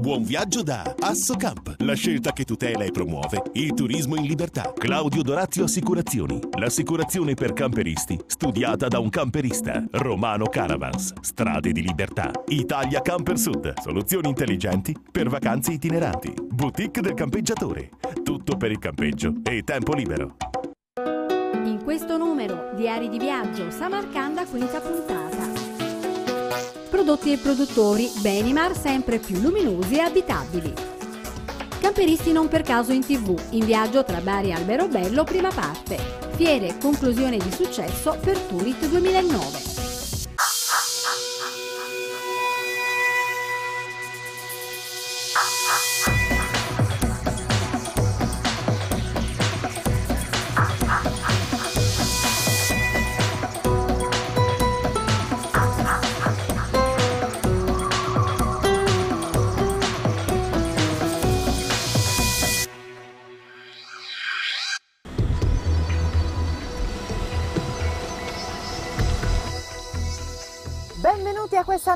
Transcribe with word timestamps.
Buon 0.00 0.22
viaggio 0.22 0.62
da 0.62 0.94
Assocamp, 0.98 1.74
la 1.80 1.92
scelta 1.92 2.32
che 2.32 2.44
tutela 2.44 2.84
e 2.84 2.90
promuove 2.90 3.42
il 3.52 3.74
turismo 3.74 4.16
in 4.16 4.24
libertà. 4.24 4.72
Claudio 4.72 5.20
Dorazio 5.20 5.64
Assicurazioni, 5.64 6.40
l'assicurazione 6.58 7.34
per 7.34 7.52
camperisti, 7.52 8.18
studiata 8.24 8.88
da 8.88 8.98
un 8.98 9.10
camperista. 9.10 9.84
Romano 9.90 10.46
Caravans, 10.46 11.12
strade 11.20 11.72
di 11.72 11.82
libertà. 11.82 12.30
Italia 12.48 13.02
Camper 13.02 13.36
Sud, 13.36 13.74
soluzioni 13.82 14.28
intelligenti 14.28 14.96
per 15.12 15.28
vacanze 15.28 15.72
itineranti. 15.72 16.32
Boutique 16.48 17.02
del 17.02 17.12
campeggiatore, 17.12 17.90
tutto 18.22 18.56
per 18.56 18.70
il 18.70 18.78
campeggio 18.78 19.34
e 19.42 19.62
tempo 19.64 19.92
libero. 19.92 20.36
In 21.52 21.78
questo 21.84 22.16
numero, 22.16 22.70
Diari 22.74 23.10
di 23.10 23.18
Viaggio, 23.18 23.70
Samarcanda, 23.70 24.46
quinta 24.46 24.80
puntata. 24.80 25.29
Prodotti 26.90 27.30
e 27.32 27.36
produttori, 27.38 28.10
Benimar 28.20 28.76
sempre 28.76 29.18
più 29.18 29.38
luminosi 29.38 29.94
e 29.94 30.00
abitabili. 30.00 30.74
Camperisti 31.80 32.32
non 32.32 32.48
per 32.48 32.62
caso 32.62 32.90
in 32.90 33.00
tv, 33.00 33.38
in 33.50 33.64
viaggio 33.64 34.04
tra 34.04 34.20
Bari 34.20 34.48
e 34.48 34.54
Alberobello, 34.54 35.22
prima 35.22 35.50
parte. 35.50 35.96
Fiere, 36.34 36.76
conclusione 36.80 37.36
di 37.36 37.52
successo 37.52 38.18
per 38.20 38.36
Turit 38.38 38.88
2009. 38.88 39.69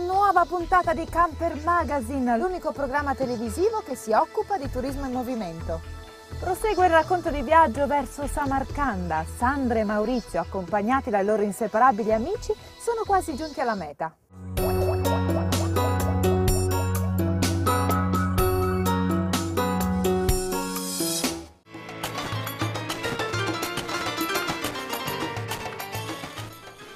Nuova 0.04 0.44
puntata 0.44 0.92
di 0.92 1.04
Camper 1.04 1.56
Magazine, 1.64 2.36
l'unico 2.36 2.72
programma 2.72 3.14
televisivo 3.14 3.82
che 3.84 3.96
si 3.96 4.12
occupa 4.12 4.58
di 4.58 4.70
turismo 4.70 5.06
in 5.06 5.12
movimento. 5.12 5.80
Prosegue 6.38 6.86
il 6.86 6.92
racconto 6.92 7.30
di 7.30 7.42
viaggio 7.42 7.86
verso 7.86 8.26
Samarcanda. 8.26 9.24
Sandra 9.36 9.78
e 9.78 9.84
Maurizio, 9.84 10.40
accompagnati 10.40 11.10
dai 11.10 11.24
loro 11.24 11.42
inseparabili 11.42 12.12
amici, 12.12 12.52
sono 12.78 13.02
quasi 13.06 13.34
giunti 13.34 13.60
alla 13.60 13.74
meta. 13.74 14.14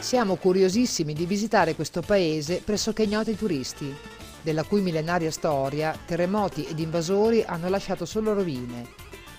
Siamo 0.08 0.36
curiosissimi 0.36 1.12
di 1.12 1.26
visitare 1.26 1.74
questo 1.74 2.00
paese 2.00 2.62
pressoché 2.64 3.02
ignoto 3.02 3.28
ai 3.28 3.36
turisti, 3.36 3.94
della 4.40 4.64
cui 4.64 4.80
millenaria 4.80 5.30
storia 5.30 5.94
terremoti 6.06 6.64
ed 6.64 6.78
invasori 6.78 7.42
hanno 7.42 7.68
lasciato 7.68 8.06
solo 8.06 8.32
rovine, 8.32 8.86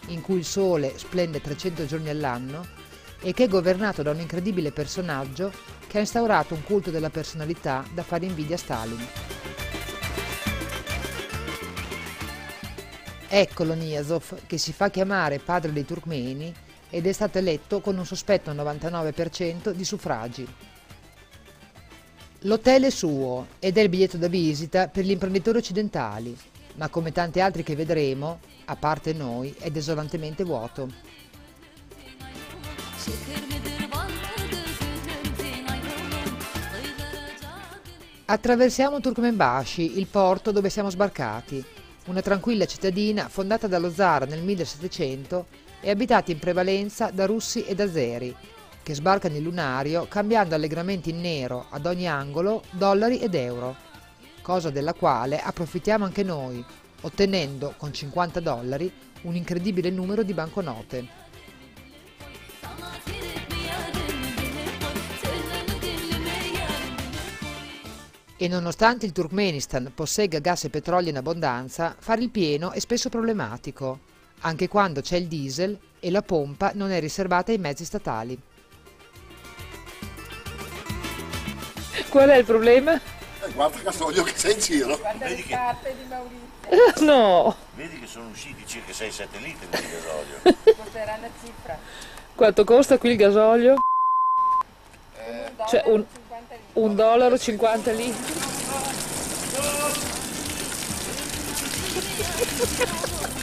in 0.10 0.22
cui 0.22 0.38
il 0.38 0.46
sole 0.46 0.94
splende 0.96 1.42
300 1.42 1.88
giorni 1.88 2.10
all'anno 2.10 2.64
e 3.20 3.34
che 3.34 3.46
è 3.46 3.48
governato 3.48 4.04
da 4.04 4.12
un 4.12 4.20
incredibile 4.20 4.72
personaggio 4.72 5.52
che 5.88 5.98
ha 5.98 6.02
instaurato 6.02 6.54
un 6.54 6.62
culto 6.62 6.92
della 6.92 7.10
personalità 7.10 7.84
da 7.92 8.04
fare 8.04 8.28
invidia 8.28 8.54
a 8.54 8.60
Stalin. 8.60 9.08
Eccolo 13.28 13.74
Niazov, 13.74 14.46
che 14.46 14.60
si 14.60 14.72
fa 14.72 14.92
chiamare 14.92 15.40
padre 15.40 15.74
dei 15.74 15.84
turkmeni 15.86 16.54
ed 16.90 17.06
è 17.06 17.12
stato 17.12 17.38
eletto 17.38 17.82
con 17.82 17.98
un 17.98 18.06
sospetto 18.06 18.52
99% 18.52 19.72
di 19.72 19.84
suffragi. 19.84 20.48
L'hotel 22.44 22.84
è 22.84 22.90
suo 22.90 23.48
ed 23.60 23.78
è 23.78 23.82
il 23.82 23.90
biglietto 23.90 24.18
da 24.18 24.28
visita 24.28 24.88
per 24.88 25.04
gli 25.04 25.12
imprenditori 25.12 25.58
occidentali, 25.58 26.36
ma 26.76 26.88
come 26.88 27.12
tanti 27.12 27.42
altri 27.42 27.64
che 27.64 27.76
vedremo, 27.76 28.40
a 28.66 28.76
parte 28.76 29.14
noi, 29.14 29.54
è 29.60 29.70
desolantemente 29.70 30.44
vuoto. 30.44 30.90
Attraversiamo 38.26 39.00
Turkmenbashi, 39.02 39.98
il 39.98 40.06
porto 40.06 40.52
dove 40.52 40.70
siamo 40.70 40.92
sbarcati, 40.92 41.66
una 42.06 42.22
tranquilla 42.22 42.66
cittadina 42.66 43.28
fondata 43.28 43.68
dallo 43.68 43.92
zar 43.92 44.28
nel 44.28 44.44
1700 44.44 45.68
e 45.82 45.90
abitata 45.90 46.32
in 46.32 46.40
prevalenza 46.40 47.10
da 47.12 47.26
russi 47.26 47.64
ed 47.64 47.80
azeri, 47.80 48.36
che 48.84 48.94
sbarcano 48.94 49.36
il 49.38 49.44
lunario 49.44 50.08
cambiando 50.08 50.56
allegramente 50.56 51.10
in 51.10 51.22
nero 51.22 51.68
ad 51.70 51.86
ogni 51.86 52.08
angolo 52.08 52.64
dollari 52.72 53.20
ed 53.20 53.36
euro, 53.36 53.76
cosa 54.42 54.70
della 54.70 54.94
quale 54.94 55.40
approfittiamo 55.40 56.06
anche 56.06 56.24
noi, 56.24 56.64
ottenendo 57.02 57.76
con 57.78 57.94
50 57.94 58.40
dollari 58.40 58.92
un 59.22 59.36
incredibile 59.36 59.90
numero 59.90 60.24
di 60.24 60.34
banconote. 60.34 61.28
E 68.42 68.48
nonostante 68.48 69.06
il 69.06 69.12
Turkmenistan 69.12 69.92
possegga 69.94 70.40
gas 70.40 70.64
e 70.64 70.70
petrolio 70.70 71.10
in 71.10 71.18
abbondanza, 71.18 71.94
fare 72.00 72.22
il 72.22 72.30
pieno 72.30 72.72
è 72.72 72.80
spesso 72.80 73.10
problematico, 73.10 74.00
anche 74.42 74.68
quando 74.68 75.02
c'è 75.02 75.18
il 75.18 75.28
diesel 75.28 75.78
e 76.00 76.12
la 76.12 76.22
pompa 76.22 76.72
non 76.76 76.92
è 76.92 77.00
riservata 77.00 77.52
ai 77.52 77.58
mezzi 77.58 77.86
statali. 77.86 78.40
Qual 82.10 82.30
è 82.30 82.38
il 82.38 82.46
problema? 82.46 82.96
Eh, 82.96 83.52
guarda 83.54 83.80
Castoglio 83.82 84.24
che 84.24 84.34
sei 84.36 84.54
in 84.54 84.60
giro. 84.60 84.98
Guarda 84.98 85.26
Vedi 85.28 85.42
le 85.42 85.48
che- 85.48 85.54
scarpe 85.54 85.96
di 85.96 86.06
Maurizio, 86.08 87.06
No, 87.06 87.56
Vedi 87.76 88.00
che 88.00 88.08
sono 88.08 88.30
usciti 88.30 88.64
circa 88.66 88.92
6-7 88.92 89.40
litri 89.42 89.68
di 89.70 89.88
gasolio. 89.88 90.76
costerà 90.76 91.16
una 91.18 91.30
cifra. 91.44 91.78
quanto 92.36 92.64
costa 92.64 92.98
qui 92.98 93.12
il 93.12 93.18
gasolio? 93.18 93.76
Cioè 95.68 95.84
un, 95.88 96.04
50 96.12 96.56
litri. 96.56 96.82
un 96.82 96.96
dollaro 96.96 97.38
50 97.38 97.92
litri. 97.92 98.38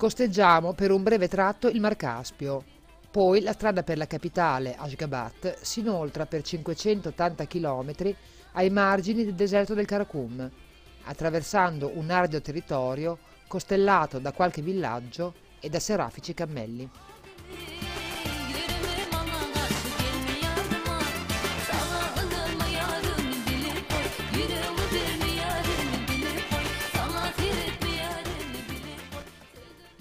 Costeggiamo 0.00 0.72
per 0.72 0.92
un 0.92 1.02
breve 1.02 1.28
tratto 1.28 1.68
il 1.68 1.78
Mar 1.78 1.94
Caspio. 1.94 2.64
Poi 3.10 3.42
la 3.42 3.52
strada 3.52 3.82
per 3.82 3.98
la 3.98 4.06
capitale, 4.06 4.74
Ashgabat, 4.74 5.58
si 5.60 5.80
inoltra 5.80 6.24
per 6.24 6.40
580 6.40 7.46
km 7.46 7.92
ai 8.52 8.70
margini 8.70 9.26
del 9.26 9.34
deserto 9.34 9.74
del 9.74 9.84
Karakum, 9.84 10.50
attraversando 11.04 11.90
un 11.96 12.08
arduo 12.08 12.40
territorio 12.40 13.18
costellato 13.46 14.18
da 14.18 14.32
qualche 14.32 14.62
villaggio 14.62 15.34
e 15.60 15.68
da 15.68 15.78
serafici 15.78 16.32
cammelli. 16.32 16.88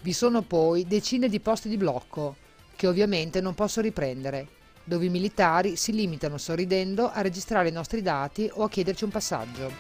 Vi 0.10 0.16
sono 0.16 0.42
poi 0.42 0.88
decine 0.88 1.30
di 1.30 1.40
posti 1.40 1.70
di 1.70 1.78
blocco, 1.78 2.36
che 2.76 2.88
ovviamente 2.88 3.42
non 3.42 3.54
posso 3.54 3.80
riprendere, 3.80 4.48
dove 4.84 5.06
i 5.06 5.10
militari 5.10 5.76
si 5.76 5.92
limitano 5.92 6.40
sorridendo 6.40 7.12
a 7.12 7.22
registrare 7.22 7.70
i 7.70 7.72
nostri 7.72 8.02
dati 8.02 8.50
o 8.52 8.64
a 8.64 8.70
chiederci 8.70 9.04
un 9.04 9.12
passaggio. 9.12 9.72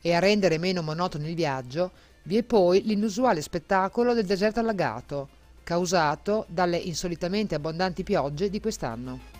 E 0.00 0.12
a 0.12 0.18
rendere 0.18 0.58
meno 0.58 0.82
monotono 0.82 1.28
il 1.28 1.36
viaggio, 1.36 1.92
vi 2.24 2.36
è 2.36 2.42
poi 2.42 2.82
l'inusuale 2.82 3.40
spettacolo 3.40 4.12
del 4.12 4.26
deserto 4.26 4.58
allagato, 4.58 5.28
causato 5.62 6.46
dalle 6.48 6.78
insolitamente 6.78 7.54
abbondanti 7.54 8.02
piogge 8.02 8.50
di 8.50 8.58
quest'anno. 8.58 9.33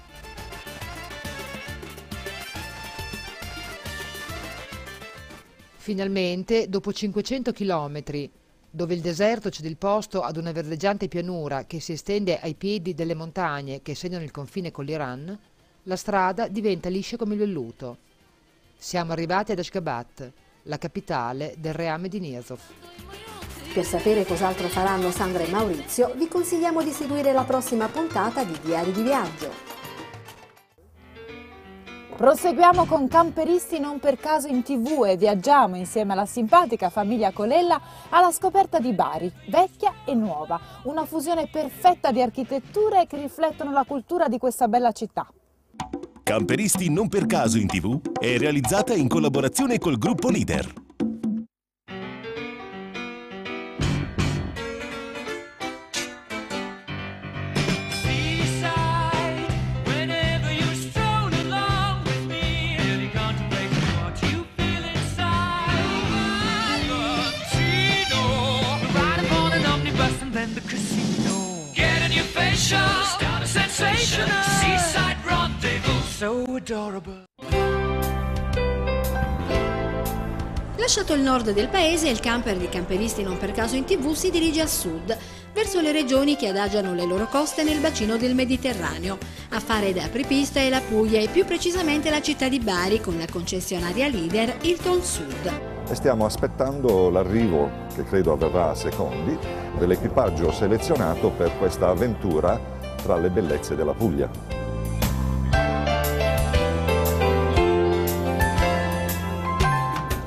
Finalmente, 5.84 6.70
dopo 6.70 6.94
500 6.94 7.52
chilometri, 7.52 8.30
dove 8.70 8.94
il 8.94 9.02
deserto 9.02 9.50
cede 9.50 9.68
il 9.68 9.76
posto 9.76 10.22
ad 10.22 10.38
una 10.38 10.50
verdeggiante 10.50 11.08
pianura 11.08 11.66
che 11.66 11.78
si 11.78 11.92
estende 11.92 12.40
ai 12.40 12.54
piedi 12.54 12.94
delle 12.94 13.12
montagne 13.12 13.82
che 13.82 13.94
segnano 13.94 14.24
il 14.24 14.30
confine 14.30 14.70
con 14.70 14.86
l'Iran, 14.86 15.38
la 15.82 15.96
strada 15.96 16.48
diventa 16.48 16.88
liscia 16.88 17.18
come 17.18 17.34
il 17.34 17.40
velluto. 17.40 17.98
Siamo 18.78 19.12
arrivati 19.12 19.52
ad 19.52 19.58
Ashgabat, 19.58 20.32
la 20.62 20.78
capitale 20.78 21.54
del 21.58 21.74
reame 21.74 22.08
di 22.08 22.18
Niazov. 22.18 22.60
Per 23.74 23.84
sapere 23.84 24.24
cos'altro 24.24 24.68
faranno 24.68 25.10
Sandra 25.10 25.42
e 25.42 25.50
Maurizio, 25.50 26.14
vi 26.16 26.28
consigliamo 26.28 26.82
di 26.82 26.92
seguire 26.92 27.34
la 27.34 27.44
prossima 27.44 27.88
puntata 27.88 28.42
di 28.42 28.58
Diari 28.62 28.90
di 28.90 29.02
Viaggio. 29.02 29.73
Proseguiamo 32.16 32.84
con 32.84 33.08
Camperisti 33.08 33.80
non 33.80 33.98
per 33.98 34.18
caso 34.18 34.46
in 34.46 34.62
tv 34.62 35.04
e 35.04 35.16
viaggiamo 35.16 35.74
insieme 35.74 36.12
alla 36.12 36.26
simpatica 36.26 36.88
famiglia 36.88 37.32
Colella 37.32 37.80
alla 38.10 38.30
scoperta 38.30 38.78
di 38.78 38.92
Bari, 38.92 39.30
vecchia 39.48 39.92
e 40.06 40.14
nuova, 40.14 40.60
una 40.84 41.06
fusione 41.06 41.48
perfetta 41.50 42.12
di 42.12 42.22
architetture 42.22 43.08
che 43.08 43.16
riflettono 43.16 43.72
la 43.72 43.84
cultura 43.84 44.28
di 44.28 44.38
questa 44.38 44.68
bella 44.68 44.92
città. 44.92 45.26
Camperisti 46.22 46.88
non 46.88 47.08
per 47.08 47.26
caso 47.26 47.58
in 47.58 47.66
tv 47.66 48.00
è 48.20 48.38
realizzata 48.38 48.94
in 48.94 49.08
collaborazione 49.08 49.78
col 49.78 49.98
gruppo 49.98 50.30
Leader. 50.30 50.83
Lasciato 80.76 81.12
il 81.12 81.20
nord 81.20 81.50
del 81.50 81.68
paese, 81.68 82.08
il 82.08 82.20
camper 82.20 82.56
di 82.56 82.70
Camperisti 82.70 83.22
non 83.22 83.36
per 83.36 83.52
caso 83.52 83.76
in 83.76 83.84
tv 83.84 84.14
si 84.14 84.30
dirige 84.30 84.62
a 84.62 84.66
sud, 84.66 85.14
verso 85.52 85.82
le 85.82 85.92
regioni 85.92 86.36
che 86.36 86.48
adagiano 86.48 86.94
le 86.94 87.04
loro 87.04 87.28
coste 87.28 87.64
nel 87.64 87.80
bacino 87.80 88.16
del 88.16 88.34
Mediterraneo. 88.34 89.18
A 89.50 89.60
fare 89.60 89.92
da 89.92 90.04
apripista 90.04 90.60
è 90.60 90.70
la 90.70 90.80
Puglia 90.80 91.20
e 91.20 91.28
più 91.28 91.44
precisamente 91.44 92.08
la 92.08 92.22
città 92.22 92.48
di 92.48 92.60
Bari 92.60 92.98
con 92.98 93.18
la 93.18 93.26
concessionaria 93.30 94.08
leader 94.08 94.56
Hilton 94.62 95.02
Sud. 95.02 95.73
E 95.86 95.94
stiamo 95.94 96.24
aspettando 96.24 97.10
l'arrivo, 97.10 97.68
che 97.94 98.04
credo 98.04 98.32
avverrà 98.32 98.70
a 98.70 98.74
secondi, 98.74 99.36
dell'equipaggio 99.78 100.50
selezionato 100.50 101.30
per 101.30 101.56
questa 101.58 101.88
avventura 101.88 102.58
tra 103.02 103.16
le 103.16 103.30
bellezze 103.30 103.74
della 103.74 103.92
Puglia. 103.92 104.54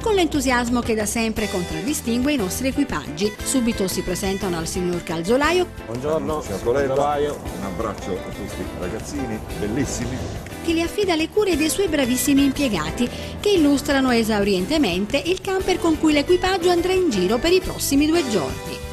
con 0.07 0.15
l'entusiasmo 0.15 0.79
che 0.79 0.95
da 0.95 1.05
sempre 1.05 1.49
contraddistingue 1.49 2.31
i 2.31 2.37
nostri 2.37 2.69
equipaggi. 2.69 3.29
Subito 3.43 3.89
si 3.89 4.03
presentano 4.03 4.57
al 4.57 4.65
signor 4.65 5.03
Calzolaio. 5.03 5.67
Buongiorno, 5.85 6.41
signor 6.41 6.61
Calzolaio. 6.61 7.37
Un 7.57 7.63
abbraccio 7.65 8.13
a 8.13 8.33
questi 8.33 8.63
ragazzini 8.79 9.37
bellissimi. 9.59 10.46
Che 10.67 10.73
li 10.73 10.81
affida 10.81 11.15
le 11.15 11.29
cure 11.29 11.55
dei 11.55 11.69
suoi 11.69 11.87
bravissimi 11.87 12.43
impiegati, 12.43 13.09
che 13.39 13.51
illustrano 13.51 14.11
esaurientemente 14.11 15.15
il 15.17 15.39
camper 15.39 15.79
con 15.79 15.97
cui 15.97 16.11
l'equipaggio 16.11 16.69
andrà 16.69 16.91
in 16.91 17.09
giro 17.09 17.37
per 17.37 17.53
i 17.53 17.61
prossimi 17.61 18.05
due 18.05 18.27
giorni. 18.27 18.86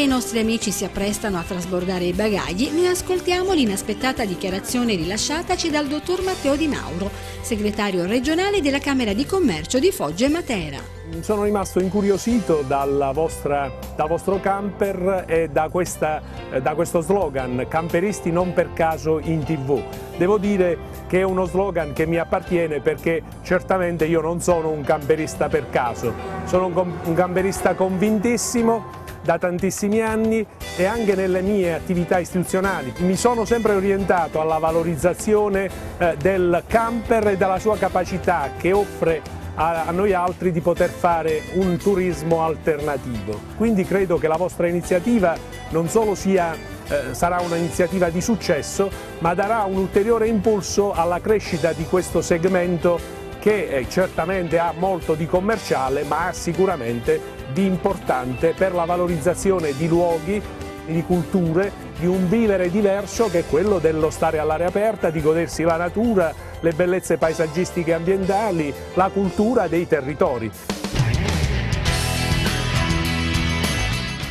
I 0.00 0.06
nostri 0.06 0.38
amici 0.38 0.70
si 0.70 0.84
apprestano 0.84 1.38
a 1.38 1.42
trasbordare 1.42 2.04
i 2.04 2.12
bagagli, 2.14 2.70
ne 2.70 2.88
ascoltiamo 2.88 3.52
l'inaspettata 3.52 4.24
dichiarazione 4.24 4.94
rilasciataci 4.94 5.68
dal 5.68 5.86
dottor 5.86 6.22
Matteo 6.22 6.56
Di 6.56 6.68
Mauro, 6.68 7.10
segretario 7.42 8.06
regionale 8.06 8.62
della 8.62 8.78
Camera 8.78 9.12
di 9.12 9.26
Commercio 9.26 9.78
di 9.78 9.92
Foggia 9.92 10.24
e 10.24 10.28
Matera. 10.30 10.78
Sono 11.20 11.44
rimasto 11.44 11.80
incuriosito 11.80 12.64
vostra, 13.12 13.70
dal 13.94 14.08
vostro 14.08 14.40
camper 14.40 15.24
e 15.26 15.48
da, 15.48 15.68
questa, 15.68 16.22
da 16.62 16.74
questo 16.74 17.00
slogan 17.00 17.66
Camperisti 17.68 18.30
non 18.30 18.54
per 18.54 18.72
caso 18.72 19.18
in 19.18 19.42
tv. 19.44 19.82
Devo 20.16 20.38
dire 20.38 20.78
che 21.08 21.20
è 21.20 21.22
uno 21.24 21.44
slogan 21.44 21.92
che 21.92 22.06
mi 22.06 22.16
appartiene 22.16 22.80
perché 22.80 23.22
certamente 23.42 24.06
io 24.06 24.20
non 24.20 24.40
sono 24.40 24.70
un 24.70 24.82
camperista 24.82 25.48
per 25.48 25.68
caso, 25.68 26.12
sono 26.44 26.66
un 26.66 27.14
camperista 27.14 27.74
convintissimo 27.74 29.00
da 29.30 29.38
tantissimi 29.38 30.00
anni 30.00 30.44
e 30.76 30.84
anche 30.86 31.14
nelle 31.14 31.40
mie 31.40 31.74
attività 31.74 32.18
istituzionali. 32.18 32.92
Mi 32.98 33.14
sono 33.14 33.44
sempre 33.44 33.74
orientato 33.74 34.40
alla 34.40 34.58
valorizzazione 34.58 35.70
eh, 35.98 36.16
del 36.20 36.64
camper 36.66 37.28
e 37.28 37.36
della 37.36 37.60
sua 37.60 37.76
capacità 37.78 38.50
che 38.58 38.72
offre 38.72 39.22
a, 39.54 39.88
noi 39.92 40.14
altri 40.14 40.50
di 40.50 40.60
poter 40.60 40.90
fare 40.90 41.42
un 41.54 41.76
turismo 41.76 42.42
alternativo. 42.42 43.38
Quindi 43.56 43.84
credo 43.84 44.18
che 44.18 44.26
la 44.26 44.36
vostra 44.36 44.66
iniziativa 44.66 45.36
non 45.68 45.88
solo 45.88 46.16
sia 46.16 46.52
eh, 46.52 47.14
sarà 47.14 47.40
un'iniziativa 47.40 48.08
di 48.08 48.20
successo, 48.20 48.90
ma 49.20 49.32
darà 49.34 49.62
un 49.62 49.76
ulteriore 49.76 50.26
impulso 50.26 50.92
alla 50.92 51.20
crescita 51.20 51.72
di 51.72 51.84
questo 51.84 52.20
segmento 52.20 53.19
che 53.40 53.66
eh, 53.66 53.88
certamente 53.88 54.58
ha 54.58 54.72
molto 54.76 55.14
di 55.14 55.26
commerciale, 55.26 56.04
ma 56.04 56.28
ha 56.28 56.32
sicuramente 56.32 57.38
di 57.52 57.64
importante 57.64 58.54
per 58.56 58.72
la 58.72 58.84
valorizzazione 58.84 59.74
di 59.76 59.88
luoghi, 59.88 60.40
di 60.86 61.02
culture, 61.02 61.72
di 61.98 62.06
un 62.06 62.28
vivere 62.28 62.70
diverso 62.70 63.28
che 63.28 63.40
è 63.40 63.44
quello 63.46 63.78
dello 63.78 64.10
stare 64.10 64.38
all'aria 64.38 64.68
aperta, 64.68 65.10
di 65.10 65.20
godersi 65.20 65.62
la 65.62 65.76
natura, 65.76 66.32
le 66.60 66.72
bellezze 66.72 67.16
paesaggistiche 67.16 67.90
e 67.90 67.94
ambientali, 67.94 68.72
la 68.94 69.10
cultura 69.12 69.66
dei 69.66 69.86
territori. 69.88 70.50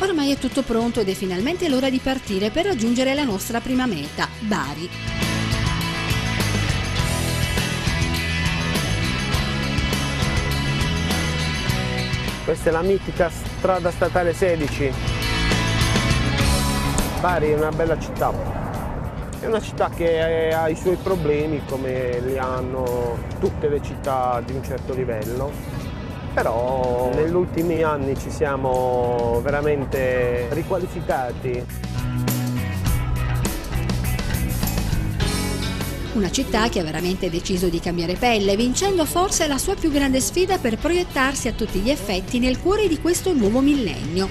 Ormai 0.00 0.32
è 0.32 0.36
tutto 0.36 0.62
pronto 0.62 1.00
ed 1.00 1.08
è 1.08 1.14
finalmente 1.14 1.68
l'ora 1.68 1.90
di 1.90 1.98
partire 1.98 2.50
per 2.50 2.66
raggiungere 2.66 3.14
la 3.14 3.24
nostra 3.24 3.60
prima 3.60 3.86
meta, 3.86 4.28
Bari. 4.40 5.29
Questa 12.50 12.70
è 12.70 12.72
la 12.72 12.82
mitica 12.82 13.30
strada 13.30 13.92
statale 13.92 14.32
16. 14.34 14.92
Bari 17.20 17.50
è 17.50 17.54
una 17.54 17.70
bella 17.70 17.96
città. 17.96 18.32
È 19.38 19.46
una 19.46 19.60
città 19.60 19.88
che 19.88 20.52
ha 20.52 20.68
i 20.68 20.74
suoi 20.74 20.96
problemi 20.96 21.62
come 21.64 22.18
li 22.18 22.36
hanno 22.36 23.18
tutte 23.38 23.68
le 23.68 23.80
città 23.80 24.42
di 24.44 24.52
un 24.52 24.64
certo 24.64 24.94
livello, 24.94 25.52
però 26.34 27.12
negli 27.14 27.34
ultimi 27.34 27.84
anni 27.84 28.18
ci 28.18 28.32
siamo 28.32 29.40
veramente 29.44 30.48
riqualificati. 30.50 31.64
Una 36.12 36.30
città 36.32 36.68
che 36.68 36.80
ha 36.80 36.82
veramente 36.82 37.30
deciso 37.30 37.68
di 37.68 37.78
cambiare 37.78 38.16
pelle, 38.16 38.56
vincendo 38.56 39.04
forse 39.04 39.46
la 39.46 39.58
sua 39.58 39.76
più 39.76 39.92
grande 39.92 40.20
sfida 40.20 40.58
per 40.58 40.76
proiettarsi 40.76 41.46
a 41.46 41.52
tutti 41.52 41.78
gli 41.78 41.88
effetti 41.88 42.40
nel 42.40 42.58
cuore 42.58 42.88
di 42.88 43.00
questo 43.00 43.32
nuovo 43.32 43.60
millennio. 43.60 44.28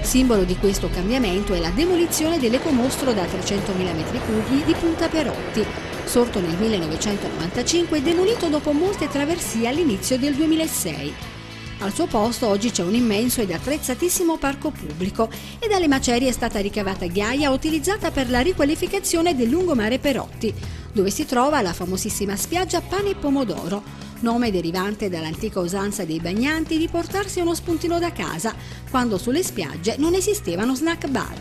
Simbolo 0.00 0.44
di 0.44 0.56
questo 0.58 0.88
cambiamento 0.90 1.54
è 1.54 1.58
la 1.58 1.70
demolizione 1.70 2.38
dell'ecomostro 2.38 3.12
da 3.12 3.24
300.000 3.24 3.64
m3 3.72 4.64
di 4.64 4.74
Punta 4.74 5.08
Perotti, 5.08 5.64
sorto 6.04 6.38
nel 6.38 6.56
1995 6.56 7.98
e 7.98 8.02
demolito 8.02 8.48
dopo 8.48 8.70
molte 8.70 9.08
traversie 9.08 9.66
all'inizio 9.66 10.18
del 10.18 10.34
2006. 10.34 11.40
Al 11.82 11.92
suo 11.92 12.06
posto 12.06 12.46
oggi 12.46 12.70
c'è 12.70 12.84
un 12.84 12.94
immenso 12.94 13.40
ed 13.40 13.50
attrezzatissimo 13.50 14.36
parco 14.36 14.70
pubblico 14.70 15.28
e 15.58 15.66
dalle 15.66 15.88
macerie 15.88 16.28
è 16.28 16.32
stata 16.32 16.60
ricavata 16.60 17.06
ghiaia 17.06 17.50
utilizzata 17.50 18.12
per 18.12 18.30
la 18.30 18.38
riqualificazione 18.38 19.34
del 19.34 19.48
lungomare 19.48 19.98
Perotti, 19.98 20.54
dove 20.92 21.10
si 21.10 21.26
trova 21.26 21.60
la 21.60 21.72
famosissima 21.72 22.36
spiaggia 22.36 22.80
Pane 22.80 23.10
e 23.10 23.14
Pomodoro, 23.16 23.82
nome 24.20 24.52
derivante 24.52 25.08
dall'antica 25.08 25.58
usanza 25.58 26.04
dei 26.04 26.20
bagnanti 26.20 26.78
di 26.78 26.86
portarsi 26.86 27.40
uno 27.40 27.52
spuntino 27.52 27.98
da 27.98 28.12
casa, 28.12 28.54
quando 28.88 29.18
sulle 29.18 29.42
spiagge 29.42 29.96
non 29.98 30.14
esistevano 30.14 30.76
snack 30.76 31.08
bar. 31.08 31.34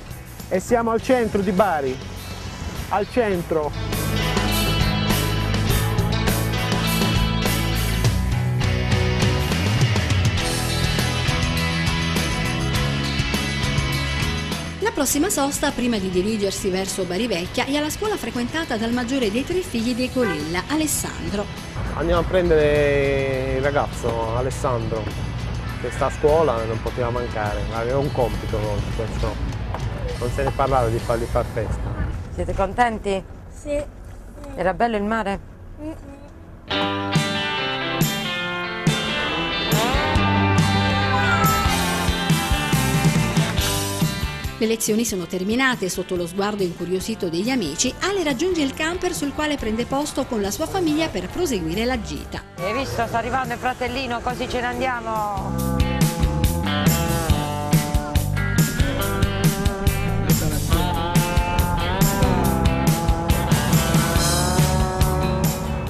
E 0.49 0.59
siamo 0.59 0.89
al 0.89 1.03
centro 1.03 1.41
di 1.41 1.51
Bari, 1.51 1.95
al 2.89 3.07
centro. 3.11 4.00
Prossima 15.01 15.31
sosta, 15.31 15.71
prima 15.71 15.97
di 15.97 16.11
dirigersi 16.11 16.69
verso 16.69 17.05
Bari 17.05 17.25
Vecchia, 17.25 17.65
è 17.65 17.75
alla 17.75 17.89
scuola 17.89 18.17
frequentata 18.17 18.77
dal 18.77 18.91
maggiore 18.91 19.31
dei 19.31 19.43
tre 19.43 19.61
figli 19.61 19.95
dei 19.95 20.11
Colella, 20.11 20.61
Alessandro. 20.67 21.43
Andiamo 21.95 22.21
a 22.21 22.23
prendere 22.23 23.55
il 23.55 23.63
ragazzo, 23.63 24.35
Alessandro. 24.35 25.01
che 25.81 25.89
sta 25.89 26.05
a 26.05 26.11
scuola 26.11 26.63
non 26.65 26.79
poteva 26.83 27.09
mancare, 27.09 27.61
aveva 27.73 27.97
un 27.97 28.11
compito 28.11 28.57
oggi, 28.57 28.91
perciò 28.95 29.33
non 30.19 30.29
se 30.29 30.43
ne 30.43 30.51
parlava 30.51 30.87
di 30.87 30.99
fargli 30.99 31.23
far 31.23 31.45
festa. 31.51 31.81
Siete 32.35 32.53
contenti? 32.53 33.23
Sì. 33.51 33.83
Era 34.55 34.75
bello 34.75 34.97
il 34.97 35.03
mare? 35.03 35.39
Le 44.61 44.67
lezioni 44.67 45.05
sono 45.05 45.25
terminate 45.25 45.89
sotto 45.89 46.15
lo 46.15 46.27
sguardo 46.27 46.61
incuriosito 46.61 47.29
degli 47.29 47.49
amici. 47.49 47.91
Ale 48.01 48.23
raggiunge 48.23 48.61
il 48.61 48.75
camper 48.75 49.11
sul 49.11 49.33
quale 49.33 49.57
prende 49.57 49.87
posto 49.87 50.25
con 50.25 50.39
la 50.39 50.51
sua 50.51 50.67
famiglia 50.67 51.07
per 51.07 51.29
proseguire 51.29 51.83
la 51.83 51.99
gita. 51.99 52.43
Hai 52.59 52.71
visto? 52.71 53.03
Sta 53.07 53.17
arrivando 53.17 53.53
il 53.55 53.59
fratellino, 53.59 54.19
così 54.19 54.47
ce 54.47 54.59
ne 54.59 54.67
andiamo. 54.67 55.79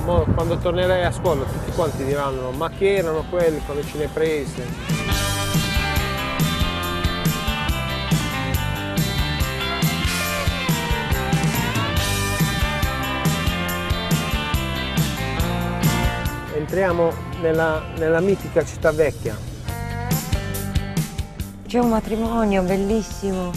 Mo 0.05 0.25
quando 0.33 0.57
tornerai 0.59 1.03
a 1.03 1.11
scuola 1.11 1.43
tutti 1.43 1.71
quanti 1.75 2.05
diranno 2.05 2.51
ma 2.51 2.69
chi 2.69 2.85
erano 2.85 3.25
quelli 3.29 3.59
quando 3.65 3.83
ce 3.83 3.97
le 3.97 4.07
prese? 4.07 4.90
Entriamo 16.71 17.11
nella, 17.41 17.83
nella 17.97 18.21
mitica 18.21 18.63
città 18.63 18.93
vecchia. 18.93 19.37
C'è 21.67 21.79
un 21.79 21.89
matrimonio 21.89 22.61
bellissimo. 22.61 23.51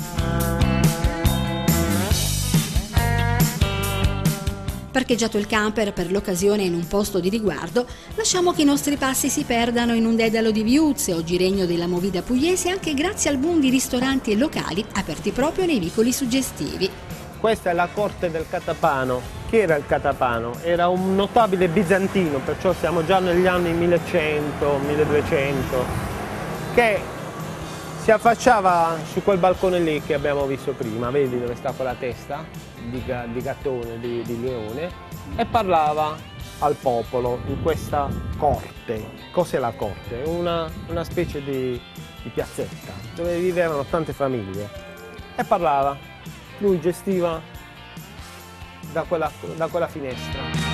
Parcheggiato 4.90 5.38
il 5.38 5.46
camper 5.46 5.92
per 5.92 6.10
l'occasione 6.10 6.64
in 6.64 6.74
un 6.74 6.88
posto 6.88 7.20
di 7.20 7.28
riguardo, 7.28 7.86
lasciamo 8.16 8.50
che 8.50 8.62
i 8.62 8.64
nostri 8.64 8.96
passi 8.96 9.28
si 9.28 9.44
perdano 9.44 9.94
in 9.94 10.06
un 10.06 10.16
dedalo 10.16 10.50
di 10.50 10.64
viuzze, 10.64 11.14
oggi 11.14 11.36
regno 11.36 11.66
della 11.66 11.86
movida 11.86 12.20
pugliese, 12.20 12.70
anche 12.70 12.94
grazie 12.94 13.30
al 13.30 13.36
boom 13.36 13.60
di 13.60 13.70
ristoranti 13.70 14.32
e 14.32 14.36
locali 14.36 14.84
aperti 14.94 15.30
proprio 15.30 15.66
nei 15.66 15.78
vicoli 15.78 16.12
suggestivi. 16.12 16.90
Questa 17.38 17.70
è 17.70 17.74
la 17.74 17.88
corte 17.94 18.28
del 18.28 18.46
Catapano. 18.50 19.43
Chi 19.54 19.60
era 19.60 19.76
il 19.76 19.86
Catapano? 19.86 20.56
Era 20.62 20.88
un 20.88 21.14
notabile 21.14 21.68
bizantino, 21.68 22.38
perciò 22.38 22.72
siamo 22.72 23.04
già 23.04 23.20
negli 23.20 23.46
anni 23.46 23.72
1100-1200, 23.86 25.84
che 26.74 27.00
si 28.00 28.10
affacciava 28.10 28.96
su 29.12 29.22
quel 29.22 29.38
balcone 29.38 29.78
lì 29.78 30.02
che 30.02 30.14
abbiamo 30.14 30.44
visto 30.46 30.72
prima, 30.72 31.08
vedi 31.10 31.38
dove 31.38 31.54
sta 31.54 31.70
quella 31.70 31.94
testa 31.94 32.44
di, 32.82 33.00
di 33.32 33.40
gattone, 33.40 34.00
di, 34.00 34.22
di 34.22 34.42
leone, 34.42 34.90
e 35.36 35.44
parlava 35.44 36.16
al 36.58 36.74
popolo 36.74 37.38
in 37.46 37.62
questa 37.62 38.08
corte. 38.36 39.08
Cos'è 39.30 39.60
la 39.60 39.70
corte? 39.70 40.22
Una, 40.24 40.68
una 40.88 41.04
specie 41.04 41.40
di, 41.40 41.80
di 42.24 42.28
piazzetta 42.28 42.92
dove 43.14 43.38
vivevano 43.38 43.84
tante 43.84 44.12
famiglie 44.12 44.68
e 45.36 45.44
parlava. 45.44 45.96
Lui 46.58 46.80
gestiva 46.80 47.53
da 48.94 49.02
quella, 49.02 49.30
da 49.56 49.66
quella 49.66 49.88
finestra. 49.88 50.72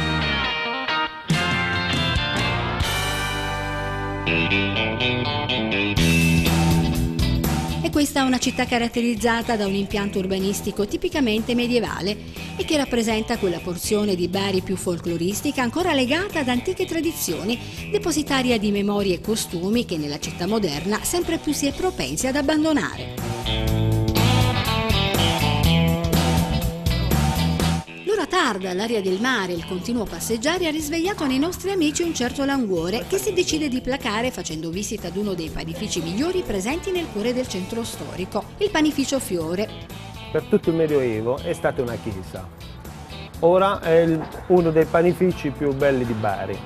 E 7.82 7.90
questa 7.90 8.20
è 8.20 8.22
una 8.22 8.38
città 8.38 8.66
caratterizzata 8.66 9.56
da 9.56 9.66
un 9.66 9.74
impianto 9.74 10.18
urbanistico 10.18 10.86
tipicamente 10.86 11.54
medievale 11.54 12.14
e 12.56 12.64
che 12.64 12.76
rappresenta 12.76 13.38
quella 13.38 13.58
porzione 13.58 14.14
di 14.14 14.28
Bari 14.28 14.60
più 14.60 14.76
folcloristica 14.76 15.62
ancora 15.62 15.94
legata 15.94 16.40
ad 16.40 16.48
antiche 16.48 16.84
tradizioni, 16.84 17.58
depositaria 17.90 18.58
di 18.58 18.70
memorie 18.70 19.14
e 19.14 19.20
costumi 19.22 19.86
che 19.86 19.96
nella 19.96 20.20
città 20.20 20.46
moderna 20.46 21.02
sempre 21.02 21.38
più 21.38 21.52
si 21.54 21.66
è 21.66 21.72
propensi 21.72 22.26
ad 22.26 22.36
abbandonare. 22.36 23.79
Tarda, 28.30 28.72
l'aria 28.72 29.02
del 29.02 29.20
mare, 29.20 29.52
il 29.54 29.66
continuo 29.66 30.04
passeggiare 30.04 30.68
ha 30.68 30.70
risvegliato 30.70 31.26
nei 31.26 31.40
nostri 31.40 31.72
amici 31.72 32.04
un 32.04 32.14
certo 32.14 32.44
languore 32.44 33.04
che 33.08 33.18
si 33.18 33.32
decide 33.32 33.68
di 33.68 33.80
placare 33.80 34.30
facendo 34.30 34.70
visita 34.70 35.08
ad 35.08 35.16
uno 35.16 35.34
dei 35.34 35.50
panifici 35.50 36.00
migliori 36.00 36.42
presenti 36.42 36.92
nel 36.92 37.08
cuore 37.12 37.34
del 37.34 37.48
centro 37.48 37.82
storico, 37.82 38.44
il 38.58 38.70
panificio 38.70 39.18
Fiore. 39.18 39.68
Per 40.30 40.44
tutto 40.44 40.70
il 40.70 40.76
Medioevo 40.76 41.38
è 41.38 41.52
stata 41.52 41.82
una 41.82 41.96
chiesa. 41.96 42.48
Ora 43.40 43.80
è 43.80 44.18
uno 44.46 44.70
dei 44.70 44.84
panifici 44.84 45.50
più 45.50 45.74
belli 45.74 46.06
di 46.06 46.12
Bari. 46.12 46.58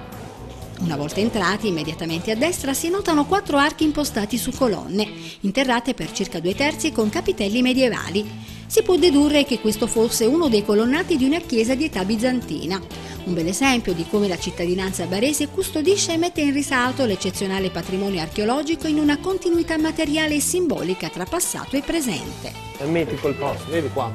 Una 0.81 0.97
volta 0.97 1.21
entrati, 1.21 1.69
immediatamente 1.69 2.31
a 2.31 2.37
destra 2.37 2.75
si 2.75 2.91
notano 2.91 3.25
quattro 3.25 3.57
archi 3.57 3.85
impostati 3.85 4.37
su 4.37 4.51
colonne, 4.51 5.09
interrate 5.41 5.95
per 5.95 6.13
circa 6.13 6.41
due 6.41 6.55
terzi 6.55 6.93
con 6.93 7.09
capitelli 7.09 7.63
medievali. 7.63 8.54
Si 8.75 8.83
può 8.83 8.97
dedurre 8.97 9.45
che 9.45 9.61
questo 9.61 9.87
fosse 9.87 10.25
uno 10.25 10.49
dei 10.49 10.65
colonnati 10.65 11.17
di 11.17 11.25
una 11.25 11.39
chiesa 11.39 11.77
di 11.77 11.85
età 11.85 12.05
bizantina. 12.05 12.83
Un 13.23 13.33
bel 13.33 13.47
esempio 13.47 13.93
di 13.93 14.05
come 14.11 14.27
la 14.27 14.37
cittadinanza 14.37 15.07
barese 15.07 15.47
custodisce 15.47 16.15
e 16.15 16.17
mette 16.17 16.41
in 16.41 16.53
risalto 16.53 17.05
l'eccezionale 17.05 17.71
patrimonio 17.71 18.21
archeologico 18.21 18.89
in 18.89 18.99
una 18.99 19.21
continuità 19.21 19.79
materiale 19.79 20.35
e 20.35 20.41
simbolica 20.41 21.09
tra 21.09 21.25
passato 21.25 21.77
e 21.77 21.83
presente. 21.83 22.53
È 22.77 22.85
mitico 22.87 23.29
il 23.29 23.37
posto, 23.37 23.71
vedi 23.71 23.89
qua. 23.91 24.13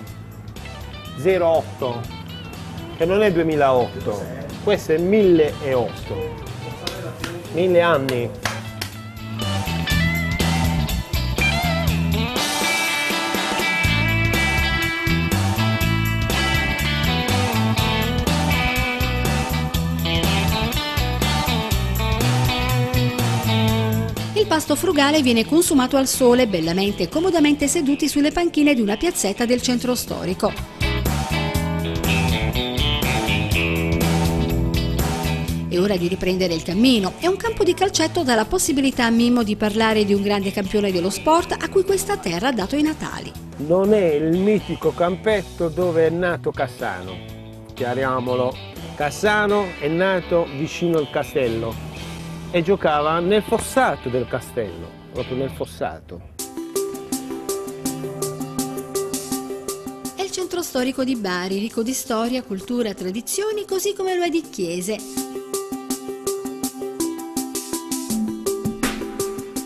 08, 1.23 2.01
che 2.97 3.05
non 3.05 3.21
è 3.21 3.31
2008, 3.31 4.25
questo 4.65 4.91
è 4.91 4.97
1008. 4.97 6.47
Mille 7.53 7.79
anni. 7.79 8.29
Pasto 24.59 24.75
frugale 24.75 25.21
viene 25.21 25.45
consumato 25.45 25.95
al 25.95 26.05
sole, 26.05 26.45
bellamente 26.45 27.03
e 27.03 27.07
comodamente 27.07 27.65
seduti 27.69 28.09
sulle 28.09 28.33
panchine 28.33 28.73
di 28.73 28.81
una 28.81 28.97
piazzetta 28.97 29.45
del 29.45 29.61
centro 29.61 29.95
storico. 29.95 30.51
È 35.69 35.79
ora 35.79 35.95
di 35.95 36.09
riprendere 36.09 36.55
il 36.55 36.63
cammino 36.63 37.13
e 37.21 37.29
un 37.29 37.37
campo 37.37 37.63
di 37.63 37.73
calcetto 37.73 38.23
dà 38.23 38.35
la 38.35 38.43
possibilità 38.43 39.05
a 39.05 39.09
Mimmo 39.11 39.43
di 39.43 39.55
parlare 39.55 40.03
di 40.03 40.13
un 40.13 40.21
grande 40.21 40.51
campione 40.51 40.91
dello 40.91 41.09
sport 41.09 41.55
a 41.57 41.69
cui 41.69 41.85
questa 41.85 42.17
terra 42.17 42.49
ha 42.49 42.51
dato 42.51 42.75
i 42.75 42.81
natali. 42.81 43.31
Non 43.59 43.93
è 43.93 44.11
il 44.11 44.37
mitico 44.37 44.91
campetto 44.91 45.69
dove 45.69 46.07
è 46.07 46.09
nato 46.09 46.51
Cassano. 46.51 47.15
Chiariamolo. 47.73 48.53
Cassano 48.95 49.67
è 49.79 49.87
nato 49.87 50.45
vicino 50.57 50.97
al 50.97 51.09
castello 51.09 51.88
e 52.51 52.63
giocava 52.63 53.19
nel 53.19 53.43
fossato 53.43 54.09
del 54.09 54.27
castello, 54.27 54.89
proprio 55.13 55.37
nel 55.37 55.51
fossato. 55.51 56.37
È 60.15 60.21
il 60.21 60.31
centro 60.31 60.61
storico 60.63 61.03
di 61.03 61.15
Bari, 61.15 61.59
ricco 61.59 61.83
di 61.83 61.93
storia, 61.93 62.41
cultura, 62.41 62.93
tradizioni, 62.93 63.65
così 63.65 63.93
come 63.93 64.15
lo 64.15 64.23
è 64.23 64.29
di 64.29 64.41
chiese. 64.41 64.97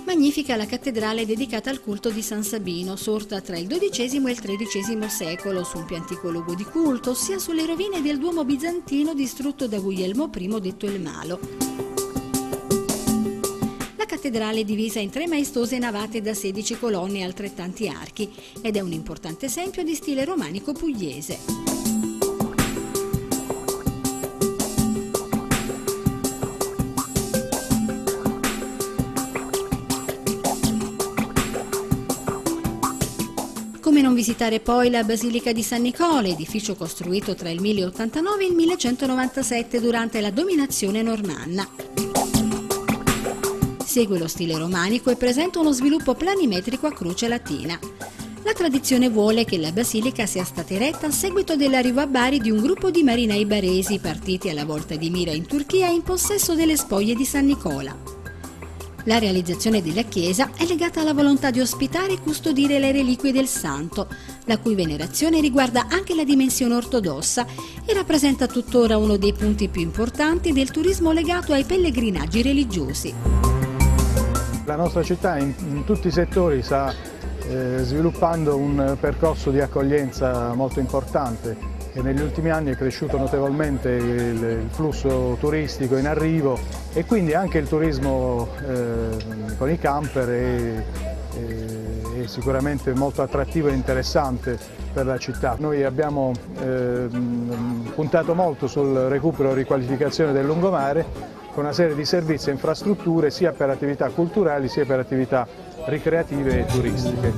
Magnifica 0.06 0.56
la 0.56 0.66
cattedrale 0.66 1.26
dedicata 1.26 1.70
al 1.70 1.82
culto 1.82 2.10
di 2.10 2.22
San 2.22 2.44
Sabino, 2.44 2.96
sorta 2.96 3.42
tra 3.42 3.58
il 3.58 3.68
XII 3.68 4.28
e 4.28 4.32
il 4.32 4.40
XIII 4.40 5.10
secolo 5.10 5.64
su 5.64 5.78
un 5.78 5.86
più 5.86 5.96
antico 5.96 6.30
luogo 6.30 6.54
di 6.54 6.64
culto, 6.66 7.12
ossia 7.12 7.40
sulle 7.40 7.66
rovine 7.66 8.02
del 8.02 8.20
Duomo 8.20 8.44
bizantino 8.44 9.14
distrutto 9.14 9.68
da 9.68 9.80
Guglielmo 9.80 10.30
I 10.34 10.60
detto 10.62 10.86
il 10.86 11.02
Malo. 11.02 11.83
Cattedrale 14.24 14.64
divisa 14.64 15.02
in 15.02 15.10
tre 15.10 15.28
maestose 15.28 15.78
navate 15.78 16.22
da 16.22 16.34
16 16.34 16.80
colonne 16.80 17.20
e 17.20 17.24
altrettanti 17.24 17.90
archi 17.90 18.32
ed 18.62 18.78
è 18.78 18.80
un 18.80 18.94
importante 18.94 19.48
esempio 19.48 19.84
di 19.84 19.96
stile 19.96 20.24
romanico 20.24 20.72
pugliese. 20.72 21.40
Come 33.82 34.02
non 34.02 34.14
visitare 34.14 34.62
poi 34.62 34.90
la 34.90 35.04
Basilica 35.04 35.52
di 35.52 35.64
San 35.64 35.82
Nicola, 35.82 36.30
edificio 36.30 36.76
costruito 36.76 37.36
tra 37.36 37.50
il 37.50 37.60
1089 37.60 38.42
e 38.42 38.48
il 38.48 38.54
1197 38.54 39.82
durante 39.82 40.22
la 40.22 40.32
dominazione 40.32 41.02
normanna. 41.02 41.93
Segue 43.94 44.18
lo 44.18 44.28
stile 44.28 44.58
romanico 44.58 45.12
e 45.12 45.16
presenta 45.16 45.60
uno 45.60 45.72
sviluppo 45.72 46.16
planimetrico 46.16 46.88
a 46.88 46.92
croce 46.92 47.28
latina. 47.28 47.78
La 48.42 48.54
tradizione 48.54 49.08
vuole 49.08 49.46
che 49.46 49.60
la 49.60 49.72
basilica 49.72 50.26
sia 50.26 50.44
stata 50.44 50.74
eretta 50.74 51.06
a 51.06 51.12
seguito 51.12 51.56
dell'arrivo 51.56 52.02
a 52.02 52.08
Bari 52.08 52.40
di 52.40 52.50
un 52.50 52.60
gruppo 52.60 52.90
di 52.90 53.04
marinai 53.04 53.46
baresi 53.46 54.00
partiti 54.00 54.50
alla 54.50 54.66
volta 54.66 54.96
di 54.96 55.12
Mira 55.12 55.30
in 55.30 55.46
Turchia 55.46 55.90
in 55.90 56.02
possesso 56.02 56.56
delle 56.56 56.76
spoglie 56.76 57.14
di 57.14 57.24
San 57.24 57.46
Nicola. 57.46 57.96
La 59.04 59.20
realizzazione 59.20 59.84
della 59.84 60.02
chiesa 60.02 60.50
è 60.58 60.66
legata 60.66 61.02
alla 61.02 61.14
volontà 61.14 61.52
di 61.52 61.60
ospitare 61.60 62.14
e 62.14 62.20
custodire 62.20 62.80
le 62.80 62.92
reliquie 62.92 63.32
del 63.32 63.48
santo, 63.48 64.08
la 64.46 64.58
cui 64.58 64.74
venerazione 64.74 65.40
riguarda 65.40 65.86
anche 65.88 66.16
la 66.16 66.24
dimensione 66.24 66.74
ortodossa 66.74 67.46
e 67.86 67.94
rappresenta 67.94 68.48
tuttora 68.48 68.98
uno 68.98 69.18
dei 69.18 69.34
punti 69.34 69.68
più 69.68 69.82
importanti 69.82 70.52
del 70.52 70.72
turismo 70.72 71.12
legato 71.12 71.54
ai 71.54 71.64
pellegrinaggi 71.64 72.42
religiosi. 72.42 73.53
La 74.66 74.76
nostra 74.78 75.04
città 75.04 75.38
in, 75.38 75.54
in 75.60 75.84
tutti 75.84 76.08
i 76.08 76.12
settori 76.12 76.62
sta 76.62 76.94
eh, 77.50 77.80
sviluppando 77.80 78.56
un 78.56 78.96
percorso 78.98 79.52
di 79.52 79.60
accoglienza 79.60 80.54
molto 80.54 80.80
importante 80.80 81.58
e 81.92 82.02
negli 82.02 82.22
ultimi 82.22 82.50
anni 82.50 82.72
è 82.72 82.76
cresciuto 82.76 83.18
notevolmente 83.18 83.90
il, 83.90 84.42
il 84.42 84.68
flusso 84.70 85.36
turistico 85.40 85.98
in 85.98 86.08
arrivo 86.08 86.58
e 86.94 87.04
quindi 87.04 87.34
anche 87.34 87.58
il 87.58 87.68
turismo 87.68 88.48
eh, 88.66 89.56
con 89.58 89.70
i 89.70 89.78
camper 89.78 90.28
è, 90.30 90.84
è, 91.36 92.22
è, 92.22 92.28
sicuramente 92.28 92.94
molto 92.94 93.22
attrattivo 93.22 93.68
e 93.68 93.74
interessante 93.74 94.58
per 94.94 95.06
la 95.06 95.18
città. 95.18 95.58
Noi 95.60 95.84
abbiamo 95.84 96.32
eh, 96.62 97.08
puntato 97.94 98.34
molto 98.34 98.68
sul 98.68 98.96
recupero 98.96 99.52
e 99.52 99.56
riqualificazione 99.56 100.32
del 100.32 100.46
lungomare 100.46 101.42
con 101.54 101.64
una 101.64 101.74
serie 101.74 101.96
di 101.96 102.04
servizi 102.04 102.50
e 102.50 102.54
infrastrutture 102.54 103.30
sia 103.30 103.52
per 103.52 103.70
attività 103.70 104.10
culturali 104.10 104.68
sia 104.68 104.86
per 104.86 105.00
attività 105.00 105.48
ricreative 105.86 106.60
e 106.60 106.66
turistiche. 106.66 107.34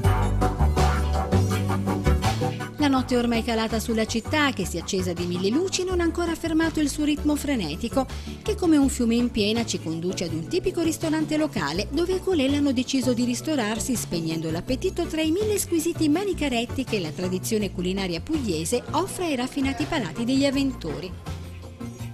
La 2.78 2.92
notte 2.92 3.18
ormai 3.18 3.44
calata 3.44 3.80
sulla 3.80 4.06
città, 4.06 4.52
che 4.52 4.64
si 4.64 4.78
è 4.78 4.82
accesa 4.82 5.12
di 5.12 5.26
mille 5.26 5.50
luci, 5.50 5.84
non 5.84 6.02
ha 6.02 6.04
ancora 6.04 6.36
fermato 6.36 6.80
il 6.80 6.88
suo 6.88 7.04
ritmo 7.04 7.36
frenetico, 7.36 8.06
che 8.44 8.54
come 8.56 8.78
un 8.78 8.90
fiume 8.90 9.16
in 9.16 9.32
piena 9.32 9.66
ci 9.66 9.82
conduce 9.82 10.26
ad 10.26 10.34
un 10.34 10.48
tipico 10.48 10.82
ristorante 10.82 11.36
locale 11.36 11.88
dove 11.90 12.14
i 12.14 12.22
colelli 12.22 12.58
hanno 12.58 12.74
deciso 12.74 13.14
di 13.14 13.26
ristorarsi 13.26 13.96
spegnendo 13.96 14.52
l'appetito 14.52 15.06
tra 15.06 15.22
i 15.22 15.32
mille 15.32 15.58
squisiti 15.58 16.08
manicaretti 16.10 16.84
che 16.84 17.00
la 17.00 17.10
tradizione 17.10 17.72
culinaria 17.72 18.22
pugliese 18.22 18.84
offre 18.92 19.26
ai 19.26 19.36
raffinati 19.36 19.86
palati 19.86 20.24
degli 20.24 20.46
avventori. 20.46 21.12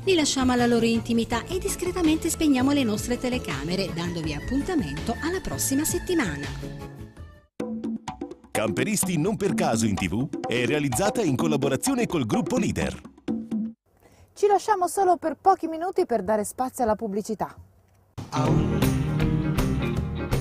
Li 0.03 0.15
lasciamo 0.15 0.51
alla 0.51 0.65
loro 0.65 0.85
intimità 0.85 1.45
e 1.45 1.59
discretamente 1.59 2.31
spegniamo 2.31 2.71
le 2.71 2.83
nostre 2.83 3.19
telecamere, 3.19 3.93
dandovi 3.93 4.33
appuntamento 4.33 5.15
alla 5.21 5.39
prossima 5.41 5.83
settimana. 5.83 6.47
Camperisti 8.49 9.17
non 9.17 9.37
per 9.37 9.53
caso 9.53 9.85
in 9.85 9.93
tv 9.93 10.27
è 10.47 10.65
realizzata 10.65 11.21
in 11.21 11.35
collaborazione 11.35 12.07
col 12.07 12.25
gruppo 12.25 12.57
Leader. 12.57 12.99
Ci 14.33 14.47
lasciamo 14.47 14.87
solo 14.87 15.17
per 15.17 15.37
pochi 15.39 15.67
minuti 15.67 16.07
per 16.07 16.23
dare 16.23 16.45
spazio 16.45 16.83
alla 16.83 16.95
pubblicità. 16.95 17.55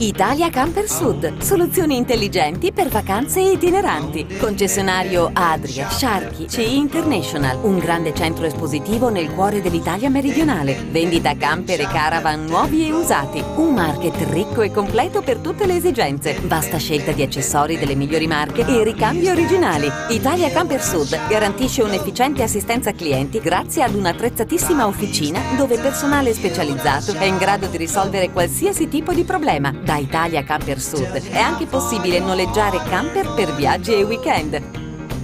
Italia 0.03 0.49
Camper 0.49 0.89
Sud, 0.89 1.43
soluzioni 1.43 1.95
intelligenti 1.95 2.73
per 2.73 2.89
vacanze 2.89 3.41
itineranti. 3.41 4.27
Concessionario 4.39 5.29
Adria, 5.31 5.91
Sharky, 5.91 6.47
CI 6.47 6.79
International, 6.79 7.59
un 7.61 7.77
grande 7.77 8.15
centro 8.15 8.47
espositivo 8.47 9.11
nel 9.11 9.31
cuore 9.31 9.61
dell'Italia 9.61 10.09
meridionale. 10.09 10.87
Vendita 10.91 11.37
camper 11.37 11.83
e 11.83 11.87
caravan 11.87 12.47
nuovi 12.47 12.87
e 12.87 12.93
usati. 12.93 13.45
Un 13.57 13.75
market 13.75 14.15
ricco 14.31 14.63
e 14.63 14.71
completo 14.71 15.21
per 15.21 15.37
tutte 15.37 15.67
le 15.67 15.77
esigenze. 15.77 16.41
Vasta 16.45 16.79
scelta 16.79 17.13
di 17.13 17.21
accessori 17.21 17.77
delle 17.77 17.95
migliori 17.95 18.27
marche 18.27 18.65
e 18.65 18.83
ricambi 18.83 19.29
originali. 19.29 19.93
Italia 20.09 20.49
Camper 20.49 20.83
Sud 20.83 21.29
garantisce 21.29 21.83
un'efficiente 21.83 22.43
assistenza 22.43 22.93
clienti 22.93 23.39
grazie 23.39 23.83
ad 23.83 23.95
un'attrezzatissima 23.95 24.87
officina 24.87 25.43
dove 25.59 25.77
personale 25.77 26.33
specializzato 26.33 27.13
è 27.13 27.25
in 27.25 27.37
grado 27.37 27.67
di 27.67 27.77
risolvere 27.77 28.31
qualsiasi 28.31 28.89
tipo 28.89 29.13
di 29.13 29.25
problema 29.25 29.89
da 29.91 29.97
Italia 29.97 30.45
Camper 30.45 30.81
Sud 30.81 31.31
è 31.31 31.41
anche 31.41 31.67
possibile 31.67 32.21
noleggiare 32.21 32.81
camper 32.89 33.35
per 33.35 33.53
viaggi 33.57 33.93
e 33.93 34.05
weekend. 34.05 34.63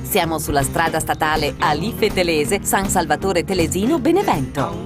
Siamo 0.02 0.40
sulla 0.40 0.64
strada 0.64 0.98
statale 0.98 1.55
Alife 1.61 2.09
Telese, 2.12 2.59
San 2.64 2.88
Salvatore 2.88 3.44
Telesino, 3.44 4.00
Benevento. 4.00 4.86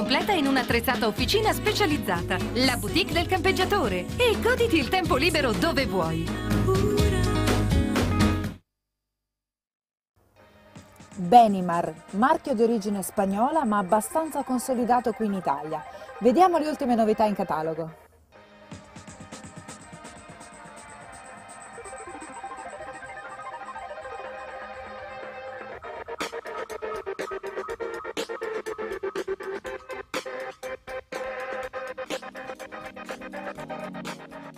completa 0.00 0.32
in 0.32 0.46
un'attrezzata 0.46 1.06
officina 1.06 1.52
specializzata. 1.52 2.38
La 2.54 2.78
boutique 2.78 3.12
del 3.12 3.26
campeggiatore. 3.26 4.06
E 4.16 4.40
goditi 4.40 4.78
il 4.78 4.88
tempo 4.88 5.16
libero 5.16 5.52
dove 5.52 5.84
vuoi. 5.84 6.26
Benimar, 11.16 11.92
marchio 12.12 12.54
di 12.54 12.62
origine 12.62 13.02
spagnola 13.02 13.66
ma 13.66 13.76
abbastanza 13.76 14.42
consolidato 14.42 15.12
qui 15.12 15.26
in 15.26 15.34
Italia. 15.34 15.84
Vediamo 16.20 16.56
le 16.56 16.68
ultime 16.68 16.94
novità 16.94 17.26
in 17.26 17.34
catalogo. 17.34 18.08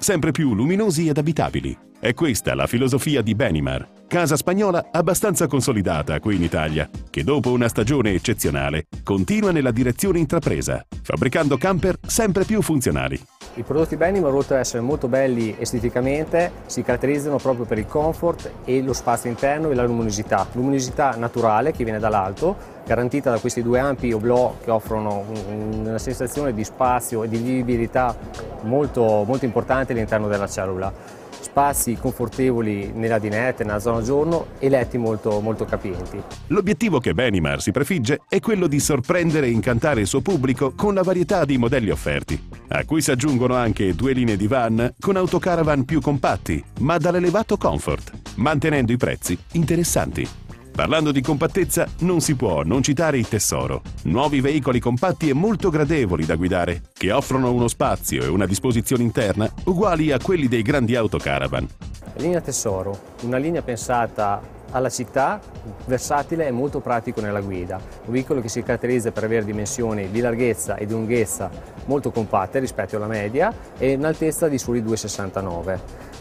Sempre 0.02 0.32
più 0.32 0.54
luminosi 0.54 1.08
ed 1.08 1.16
abitabili. 1.16 1.78
È 2.00 2.12
questa 2.14 2.54
la 2.56 2.66
filosofia 2.66 3.22
di 3.22 3.34
Benimar, 3.36 4.06
casa 4.08 4.36
spagnola 4.36 4.88
abbastanza 4.90 5.46
consolidata 5.46 6.18
qui 6.18 6.34
in 6.34 6.42
Italia, 6.42 6.90
che 7.08 7.22
dopo 7.22 7.52
una 7.52 7.68
stagione 7.68 8.12
eccezionale 8.12 8.86
continua 9.04 9.52
nella 9.52 9.70
direzione 9.70 10.18
intrapresa, 10.18 10.84
fabbricando 11.02 11.56
camper 11.56 11.98
sempre 12.04 12.44
più 12.44 12.60
funzionali. 12.60 13.20
I 13.54 13.64
prodotti 13.64 13.96
Benimar, 13.96 14.32
oltre 14.32 14.54
ad 14.54 14.60
essere 14.62 14.80
molto 14.80 15.08
belli 15.08 15.54
esteticamente, 15.58 16.52
si 16.64 16.80
caratterizzano 16.80 17.36
proprio 17.36 17.66
per 17.66 17.76
il 17.76 17.86
comfort 17.86 18.50
e 18.64 18.80
lo 18.80 18.94
spazio 18.94 19.28
interno 19.28 19.68
e 19.68 19.74
la 19.74 19.84
luminosità. 19.84 20.46
Luminosità 20.52 21.16
naturale 21.16 21.70
che 21.72 21.84
viene 21.84 21.98
dall'alto, 21.98 22.56
garantita 22.86 23.30
da 23.30 23.38
questi 23.38 23.62
due 23.62 23.78
ampi 23.78 24.10
oblò 24.10 24.54
che 24.62 24.70
offrono 24.70 25.26
una 25.50 25.98
sensazione 25.98 26.54
di 26.54 26.64
spazio 26.64 27.24
e 27.24 27.28
di 27.28 27.36
vivibilità 27.36 28.16
molto, 28.62 29.22
molto 29.26 29.44
importante 29.44 29.92
all'interno 29.92 30.28
della 30.28 30.46
cellula 30.46 31.20
spazi 31.42 31.96
confortevoli 32.00 32.92
nella 32.94 33.18
dinette, 33.18 33.64
nella 33.64 33.78
zona 33.78 34.02
giorno 34.02 34.46
e 34.58 34.68
letti 34.68 34.96
molto, 34.98 35.40
molto 35.40 35.64
capienti. 35.64 36.22
L'obiettivo 36.48 36.98
che 36.98 37.14
Benimar 37.14 37.60
si 37.60 37.72
prefigge 37.72 38.22
è 38.28 38.40
quello 38.40 38.66
di 38.66 38.80
sorprendere 38.80 39.46
e 39.46 39.50
incantare 39.50 40.00
il 40.00 40.06
suo 40.06 40.20
pubblico 40.20 40.72
con 40.74 40.94
la 40.94 41.02
varietà 41.02 41.44
di 41.44 41.58
modelli 41.58 41.90
offerti, 41.90 42.48
a 42.68 42.84
cui 42.84 43.02
si 43.02 43.10
aggiungono 43.10 43.54
anche 43.54 43.94
due 43.94 44.12
linee 44.12 44.36
di 44.36 44.46
van 44.46 44.94
con 44.98 45.16
autocaravan 45.16 45.84
più 45.84 46.00
compatti, 46.00 46.62
ma 46.80 46.96
dall'elevato 46.98 47.56
comfort, 47.56 48.12
mantenendo 48.36 48.92
i 48.92 48.96
prezzi 48.96 49.38
interessanti. 49.52 50.28
Parlando 50.74 51.12
di 51.12 51.20
compattezza, 51.20 51.86
non 51.98 52.22
si 52.22 52.34
può 52.34 52.62
non 52.62 52.82
citare 52.82 53.18
il 53.18 53.28
Tessoro. 53.28 53.82
Nuovi 54.04 54.40
veicoli 54.40 54.80
compatti 54.80 55.28
e 55.28 55.34
molto 55.34 55.68
gradevoli 55.68 56.24
da 56.24 56.34
guidare, 56.34 56.80
che 56.94 57.12
offrono 57.12 57.52
uno 57.52 57.68
spazio 57.68 58.22
e 58.22 58.28
una 58.28 58.46
disposizione 58.46 59.02
interna 59.02 59.46
uguali 59.64 60.12
a 60.12 60.18
quelli 60.18 60.48
dei 60.48 60.62
grandi 60.62 60.96
autocaravan. 60.96 61.68
Linea 62.16 62.40
Tesoro, 62.40 62.98
una 63.22 63.36
linea 63.36 63.60
pensata 63.60 64.40
alla 64.70 64.88
città, 64.88 65.38
versatile 65.84 66.46
e 66.46 66.50
molto 66.50 66.80
pratico 66.80 67.20
nella 67.20 67.42
guida. 67.42 67.78
Un 68.06 68.12
veicolo 68.12 68.40
che 68.40 68.48
si 68.48 68.62
caratterizza 68.62 69.12
per 69.12 69.24
avere 69.24 69.44
dimensioni 69.44 70.10
di 70.10 70.20
larghezza 70.20 70.76
e 70.76 70.86
di 70.86 70.92
lunghezza 70.94 71.50
molto 71.84 72.10
compatte 72.10 72.58
rispetto 72.58 72.96
alla 72.96 73.06
media 73.06 73.52
e 73.76 73.94
un'altezza 73.94 74.48
di 74.48 74.56
soli 74.56 74.82
2,69, 74.82 75.78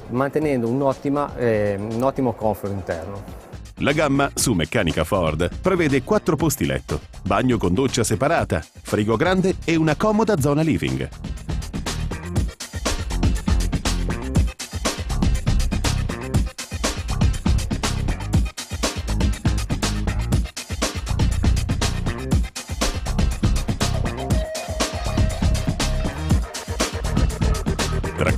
mantenendo 0.09 0.67
un, 0.67 0.93
eh, 1.37 1.77
un 1.79 2.03
ottimo 2.03 2.33
comfort 2.33 2.73
interno. 2.73 3.40
La 3.81 3.93
gamma 3.93 4.29
su 4.35 4.53
meccanica 4.53 5.03
Ford 5.03 5.49
prevede 5.59 6.03
4 6.03 6.35
posti 6.35 6.67
letto, 6.67 7.01
bagno 7.23 7.57
con 7.57 7.73
doccia 7.73 8.03
separata, 8.03 8.63
frigo 8.79 9.15
grande 9.15 9.55
e 9.65 9.75
una 9.75 9.95
comoda 9.95 10.39
zona 10.39 10.61
living. 10.61 11.09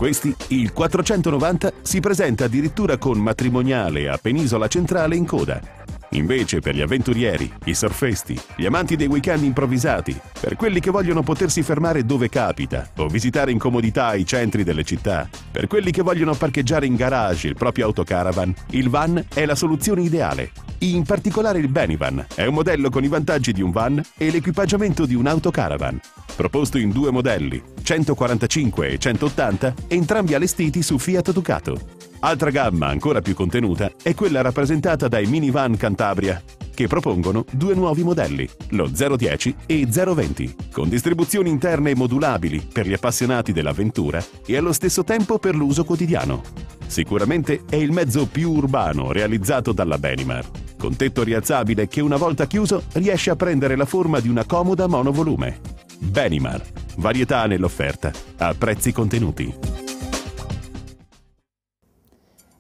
Questi, 0.04 0.36
il 0.50 0.74
490 0.74 1.72
si 1.82 2.02
presenta 2.02 2.44
addirittura 2.44 2.98
con 2.98 3.20
matrimoniale 3.20 4.10
a 4.10 4.18
Penisola 4.18 4.68
Centrale 4.68 5.16
in 5.16 5.26
coda. 5.26 5.83
Invece 6.14 6.60
per 6.60 6.76
gli 6.76 6.82
avventurieri, 6.82 7.52
i 7.66 7.74
surfisti, 7.74 8.40
gli 8.56 8.66
amanti 8.66 8.96
dei 8.96 9.08
weekend 9.08 9.44
improvvisati, 9.44 10.20
per 10.40 10.56
quelli 10.56 10.80
che 10.80 10.92
vogliono 10.92 11.24
potersi 11.24 11.64
fermare 11.64 12.06
dove 12.06 12.30
capita 12.30 12.88
o 12.98 13.08
visitare 13.08 13.52
in 13.52 13.58
comodità 13.58 14.14
i 14.14 14.26
centri 14.26 14.64
delle 14.64 14.84
città, 14.84 15.28
per 15.52 15.66
quelli 15.68 15.92
che 15.92 16.04
vogliono 16.04 16.36
parcheggiare 16.36 16.86
in 16.86 16.96
garage 16.96 17.48
il 17.48 17.56
proprio 17.56 17.86
autocaravan, 17.86 18.54
il 18.72 18.90
van 18.90 19.26
è 19.34 19.46
la 19.46 19.56
soluzione 19.56 20.04
ideale. 20.04 20.52
In 20.80 21.04
particolare 21.04 21.60
il 21.60 21.70
Benivan 21.70 22.26
è 22.36 22.46
un 22.46 22.54
modello 22.54 22.90
con 22.90 23.04
i 23.04 23.08
vantaggi 23.08 23.52
di 23.52 23.62
un 23.62 23.72
van 23.72 24.02
e 24.18 24.30
l'equipaggiamento 24.30 25.06
di 25.06 25.16
un 25.16 25.26
autocaravan. 25.26 26.00
Proposto 26.36 26.78
in 26.78 26.92
due 26.92 27.10
modelli, 27.10 27.62
145 27.82 28.88
e 28.88 28.98
180, 29.00 29.74
entrambi 29.88 30.34
allestiti 30.34 30.84
su 30.84 31.00
Fiat 31.00 31.32
Ducato. 31.32 32.03
Altra 32.26 32.52
gamma 32.52 32.88
ancora 32.88 33.20
più 33.20 33.34
contenuta 33.34 33.92
è 34.02 34.16
quella 34.16 34.40
rappresentata 34.40 35.10
dai 35.10 35.26
minivan 35.26 35.76
Cantabria, 35.76 36.42
che 36.74 36.88
propongono 36.88 37.44
due 37.52 37.76
nuovi 37.76 38.02
modelli, 38.02 38.48
lo 38.70 38.88
010 38.88 39.56
e 39.66 39.86
020, 39.86 40.56
con 40.72 40.88
distribuzioni 40.88 41.50
interne 41.50 41.94
modulabili 41.94 42.66
per 42.72 42.88
gli 42.88 42.94
appassionati 42.94 43.52
dell'avventura 43.52 44.24
e 44.46 44.56
allo 44.56 44.72
stesso 44.72 45.04
tempo 45.04 45.38
per 45.38 45.54
l'uso 45.54 45.84
quotidiano. 45.84 46.42
Sicuramente 46.88 47.64
è 47.70 47.76
il 47.76 47.92
mezzo 47.92 48.26
più 48.26 48.54
urbano 48.54 49.12
realizzato 49.12 49.74
dalla 49.74 49.98
Benimar, 49.98 50.50
con 50.78 50.96
tetto 50.96 51.24
rialzabile 51.24 51.90
che 51.90 52.00
una 52.00 52.16
volta 52.16 52.48
chiuso 52.48 52.84
riesce 52.94 53.32
a 53.32 53.36
prendere 53.36 53.76
la 53.76 53.86
forma 53.86 54.22
di 54.22 54.30
una 54.30 54.46
comoda 54.46 54.88
monovolume. 54.88 55.60
Benimar, 56.00 56.62
varietà 56.96 57.46
nell'offerta, 57.48 58.14
a 58.38 58.56
prezzi 58.58 58.94
contenuti. 58.94 59.83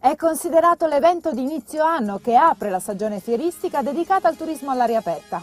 È 0.03 0.17
considerato 0.17 0.85
l'evento 0.85 1.31
di 1.31 1.43
inizio 1.43 1.81
anno 1.85 2.19
che 2.19 2.35
apre 2.35 2.69
la 2.69 2.81
stagione 2.81 3.21
fieristica 3.21 3.81
dedicata 3.81 4.27
al 4.27 4.35
turismo 4.35 4.69
all'aria 4.69 4.99
aperta. 4.99 5.41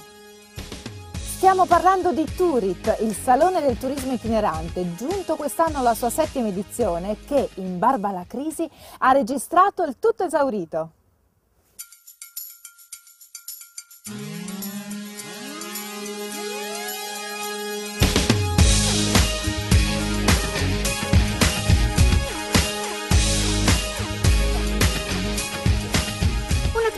Stiamo 1.14 1.64
parlando 1.64 2.12
di 2.12 2.26
Turit, 2.36 2.98
il 3.00 3.14
salone 3.14 3.62
del 3.62 3.78
turismo 3.78 4.12
itinerante, 4.12 4.94
giunto 4.96 5.36
quest'anno 5.36 5.78
alla 5.78 5.94
sua 5.94 6.10
settima 6.10 6.48
edizione 6.48 7.16
che, 7.24 7.48
in 7.54 7.78
barba 7.78 8.10
alla 8.10 8.26
crisi, 8.28 8.68
ha 8.98 9.12
registrato 9.12 9.82
il 9.82 9.96
tutto 9.98 10.24
esaurito. 10.24 10.90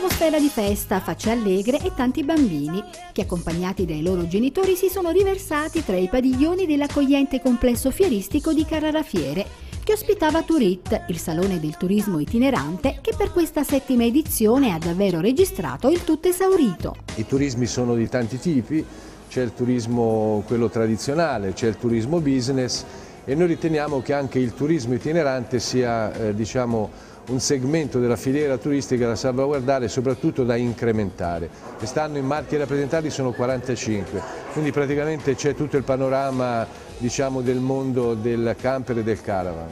Un'atmosfera 0.03 0.37
di 0.37 0.49
festa, 0.49 0.99
facce 0.99 1.31
allegre 1.31 1.79
e 1.79 1.93
tanti 1.95 2.25
bambini 2.25 2.83
che 3.13 3.21
accompagnati 3.21 3.85
dai 3.85 4.01
loro 4.01 4.27
genitori 4.27 4.75
si 4.75 4.89
sono 4.89 5.11
riversati 5.11 5.81
tra 5.85 5.95
i 5.95 6.09
padiglioni 6.09 6.65
dell'accogliente 6.65 7.39
complesso 7.39 7.89
fieristico 7.89 8.51
di 8.51 8.65
Carrara 8.65 9.01
Fiere 9.01 9.45
che 9.81 9.93
ospitava 9.93 10.43
Turit, 10.43 11.05
il 11.07 11.17
salone 11.17 11.57
del 11.61 11.77
turismo 11.77 12.19
itinerante 12.19 12.97
che 12.99 13.13
per 13.17 13.31
questa 13.31 13.63
settima 13.63 14.03
edizione 14.03 14.73
ha 14.73 14.77
davvero 14.77 15.21
registrato 15.21 15.87
il 15.87 16.03
tutto 16.03 16.27
esaurito. 16.27 16.97
I 17.15 17.25
turismi 17.25 17.65
sono 17.65 17.95
di 17.95 18.09
tanti 18.09 18.37
tipi, 18.37 18.85
c'è 19.29 19.41
il 19.41 19.53
turismo 19.53 20.43
quello 20.45 20.67
tradizionale, 20.67 21.53
c'è 21.53 21.67
il 21.67 21.77
turismo 21.77 22.19
business 22.19 22.83
e 23.23 23.35
noi 23.35 23.47
riteniamo 23.47 24.01
che 24.01 24.11
anche 24.11 24.37
il 24.37 24.53
turismo 24.53 24.95
itinerante 24.95 25.61
sia 25.61 26.13
eh, 26.13 26.35
diciamo, 26.35 26.91
un 27.27 27.39
segmento 27.39 27.99
della 27.99 28.15
filiera 28.15 28.57
turistica 28.57 29.07
da 29.07 29.15
salvaguardare 29.15 29.85
e 29.85 29.87
soprattutto 29.87 30.43
da 30.43 30.55
incrementare. 30.55 31.49
Quest'anno 31.77 32.17
i 32.17 32.21
marchi 32.21 32.57
rappresentati 32.57 33.09
sono 33.09 33.31
45, 33.31 34.21
quindi 34.51 34.71
praticamente 34.71 35.35
c'è 35.35 35.55
tutto 35.55 35.77
il 35.77 35.83
panorama 35.83 36.67
diciamo, 36.97 37.41
del 37.41 37.59
mondo 37.59 38.13
del 38.13 38.55
camper 38.59 38.97
e 38.97 39.03
del 39.03 39.21
caravan. 39.21 39.67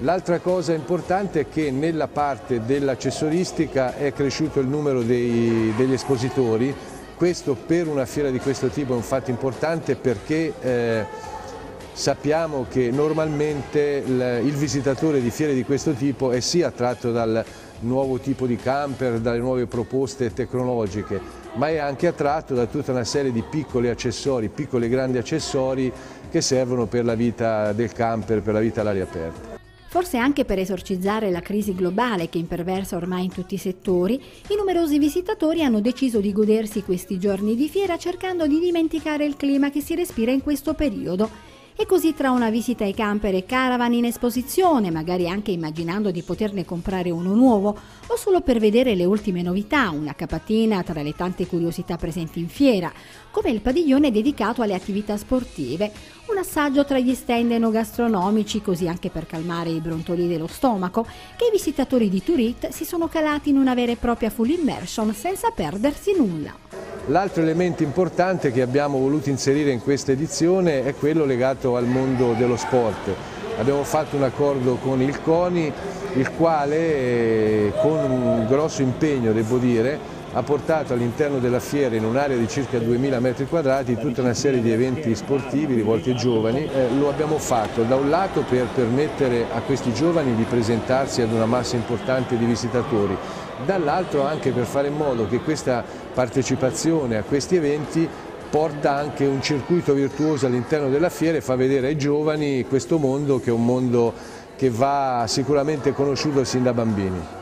L'altra 0.00 0.40
cosa 0.40 0.74
importante 0.74 1.40
è 1.40 1.48
che 1.48 1.70
nella 1.70 2.06
parte 2.06 2.64
dell'accessoristica 2.64 3.96
è 3.96 4.12
cresciuto 4.12 4.60
il 4.60 4.66
numero 4.66 5.02
dei, 5.02 5.72
degli 5.74 5.94
espositori, 5.94 6.74
questo 7.16 7.54
per 7.54 7.88
una 7.88 8.04
fiera 8.04 8.28
di 8.28 8.38
questo 8.38 8.68
tipo 8.68 8.92
è 8.92 8.96
un 8.96 9.02
fatto 9.02 9.30
importante 9.30 9.96
perché 9.96 10.52
eh, 10.60 11.06
sappiamo 11.96 12.66
che 12.68 12.90
normalmente 12.90 14.04
il, 14.06 14.52
visitatore 14.52 15.22
di 15.22 15.30
fiere 15.30 15.54
di 15.54 15.64
questo 15.64 15.92
tipo 15.92 16.30
è 16.30 16.40
sì 16.40 16.62
attratto 16.62 17.10
dal 17.10 17.42
nuovo 17.80 18.18
tipo 18.18 18.46
di 18.46 18.56
camper, 18.56 19.18
dalle 19.18 19.38
nuove 19.38 19.66
proposte 19.66 20.30
tecnologiche, 20.30 21.18
ma 21.54 21.70
è 21.70 21.78
anche 21.78 22.06
attratto 22.06 22.54
da 22.54 22.66
tutta 22.66 22.92
una 22.92 23.04
serie 23.04 23.32
di 23.32 23.42
piccoli 23.42 23.88
accessori, 23.88 24.50
piccoli 24.50 24.86
e 24.86 24.88
grandi 24.90 25.16
accessori 25.16 25.90
che 26.30 26.42
servono 26.42 26.84
per 26.84 27.06
la 27.06 27.14
vita 27.14 27.72
del 27.72 27.90
camper, 27.92 28.42
per 28.42 28.52
la 28.52 28.60
vita 28.60 28.82
all'aria 28.82 29.04
aperta. 29.04 29.54
Forse 29.88 30.18
anche 30.18 30.44
per 30.44 30.58
esorcizzare 30.58 31.30
la 31.30 31.40
crisi 31.40 31.74
globale 31.74 32.28
che 32.28 32.36
imperversa 32.36 32.96
ormai 32.96 33.24
in 33.24 33.32
tutti 33.32 33.54
i 33.54 33.58
settori, 33.58 34.20
i 34.48 34.54
numerosi 34.54 34.98
visitatori 34.98 35.64
hanno 35.64 35.80
deciso 35.80 36.20
di 36.20 36.32
godersi 36.32 36.82
questi 36.82 37.18
giorni 37.18 37.56
di 37.56 37.70
fiera 37.70 37.96
cercando 37.96 38.46
di 38.46 38.58
dimenticare 38.58 39.24
il 39.24 39.36
clima 39.36 39.70
che 39.70 39.80
si 39.80 39.94
respira 39.94 40.32
in 40.32 40.42
questo 40.42 40.74
periodo 40.74 41.45
e 41.78 41.84
così 41.84 42.14
tra 42.14 42.30
una 42.30 42.48
visita 42.48 42.84
ai 42.84 42.94
camper 42.94 43.34
e 43.34 43.44
caravan 43.44 43.92
in 43.92 44.06
esposizione, 44.06 44.90
magari 44.90 45.28
anche 45.28 45.50
immaginando 45.50 46.10
di 46.10 46.22
poterne 46.22 46.64
comprare 46.64 47.10
uno 47.10 47.34
nuovo, 47.34 47.76
o 48.06 48.16
solo 48.16 48.40
per 48.40 48.58
vedere 48.58 48.94
le 48.94 49.04
ultime 49.04 49.42
novità, 49.42 49.90
una 49.90 50.14
capatina 50.14 50.82
tra 50.82 51.02
le 51.02 51.14
tante 51.14 51.46
curiosità 51.46 51.96
presenti 51.96 52.38
in 52.38 52.48
fiera, 52.48 52.90
come 53.30 53.50
il 53.50 53.60
padiglione 53.60 54.10
dedicato 54.10 54.62
alle 54.62 54.72
attività 54.72 55.18
sportive, 55.18 55.92
un 56.28 56.38
assaggio 56.38 56.84
tra 56.84 56.98
gli 56.98 57.14
stand 57.14 57.52
enogastronomici, 57.52 58.60
così 58.60 58.88
anche 58.88 59.10
per 59.10 59.26
calmare 59.26 59.70
i 59.70 59.80
brontoli 59.80 60.26
dello 60.26 60.46
stomaco, 60.46 61.06
che 61.36 61.46
i 61.46 61.50
visitatori 61.52 62.08
di 62.08 62.22
Turit 62.22 62.68
si 62.70 62.84
sono 62.84 63.06
calati 63.08 63.50
in 63.50 63.56
una 63.56 63.74
vera 63.74 63.92
e 63.92 63.96
propria 63.96 64.30
full 64.30 64.48
immersion 64.48 65.14
senza 65.14 65.50
perdersi 65.50 66.14
nulla. 66.16 66.54
L'altro 67.06 67.42
elemento 67.42 67.84
importante 67.84 68.50
che 68.50 68.62
abbiamo 68.62 68.98
voluto 68.98 69.28
inserire 69.28 69.70
in 69.70 69.80
questa 69.80 70.12
edizione 70.12 70.84
è 70.84 70.94
quello 70.94 71.24
legato 71.24 71.76
al 71.76 71.86
mondo 71.86 72.32
dello 72.32 72.56
sport. 72.56 73.14
Abbiamo 73.58 73.84
fatto 73.84 74.16
un 74.16 74.24
accordo 74.24 74.74
con 74.76 75.00
il 75.00 75.22
CONI, 75.22 75.72
il 76.14 76.30
quale 76.32 76.76
eh, 76.76 77.72
con 77.80 78.10
un 78.10 78.46
grosso 78.48 78.82
impegno, 78.82 79.32
devo 79.32 79.58
dire, 79.58 80.15
ha 80.36 80.42
portato 80.42 80.92
all'interno 80.92 81.38
della 81.38 81.60
fiera, 81.60 81.96
in 81.96 82.04
un'area 82.04 82.36
di 82.36 82.46
circa 82.46 82.78
2000 82.78 83.20
metri 83.20 83.46
quadrati, 83.46 83.96
tutta 83.96 84.20
una 84.20 84.34
serie 84.34 84.60
di 84.60 84.70
eventi 84.70 85.14
sportivi 85.14 85.72
rivolti 85.72 86.10
ai 86.10 86.16
giovani. 86.16 86.68
Eh, 86.70 86.90
lo 86.98 87.08
abbiamo 87.08 87.38
fatto 87.38 87.84
da 87.84 87.96
un 87.96 88.10
lato 88.10 88.42
per 88.42 88.66
permettere 88.66 89.46
a 89.50 89.60
questi 89.62 89.94
giovani 89.94 90.34
di 90.34 90.42
presentarsi 90.42 91.22
ad 91.22 91.32
una 91.32 91.46
massa 91.46 91.76
importante 91.76 92.36
di 92.36 92.44
visitatori, 92.44 93.16
dall'altro 93.64 94.26
anche 94.26 94.50
per 94.50 94.66
fare 94.66 94.88
in 94.88 94.96
modo 94.96 95.26
che 95.26 95.40
questa 95.40 95.82
partecipazione 96.12 97.16
a 97.16 97.22
questi 97.22 97.56
eventi 97.56 98.06
porta 98.50 98.94
anche 98.94 99.24
un 99.24 99.40
circuito 99.40 99.94
virtuoso 99.94 100.44
all'interno 100.44 100.90
della 100.90 101.08
fiera 101.08 101.38
e 101.38 101.40
fa 101.40 101.56
vedere 101.56 101.86
ai 101.86 101.96
giovani 101.96 102.66
questo 102.68 102.98
mondo 102.98 103.40
che 103.40 103.48
è 103.48 103.52
un 103.54 103.64
mondo 103.64 104.12
che 104.54 104.68
va 104.68 105.24
sicuramente 105.26 105.94
conosciuto 105.94 106.44
sin 106.44 106.62
da 106.62 106.74
bambini. 106.74 107.35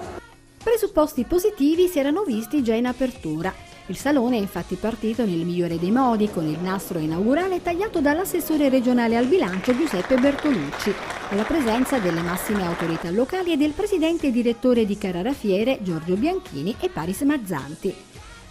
Presupposti 0.64 1.24
positivi 1.24 1.88
si 1.88 1.98
erano 1.98 2.22
visti 2.22 2.62
già 2.62 2.72
in 2.72 2.87
apertura. 2.87 3.53
Il 3.88 3.98
salone 3.98 4.38
è 4.38 4.40
infatti 4.40 4.77
partito 4.77 5.27
nel 5.27 5.44
migliore 5.44 5.79
dei 5.79 5.90
modi 5.90 6.31
con 6.31 6.46
il 6.46 6.59
nastro 6.59 6.98
inaugurale 6.98 7.61
tagliato 7.61 8.00
dall'assessore 8.00 8.70
regionale 8.70 9.18
al 9.18 9.27
bilancio 9.27 9.77
Giuseppe 9.77 10.16
Bertolucci, 10.16 10.90
alla 11.29 11.42
presenza 11.42 11.98
delle 11.98 12.22
massime 12.22 12.64
autorità 12.64 13.11
locali 13.11 13.53
e 13.53 13.59
del 13.59 13.72
presidente 13.72 14.29
e 14.29 14.33
direttore 14.33 14.87
di 14.87 14.96
Carrara 14.96 15.35
Fiere 15.35 15.81
Giorgio 15.83 16.14
Bianchini 16.14 16.74
e 16.81 16.88
Paris 16.88 17.20
Mazzanti. 17.20 17.94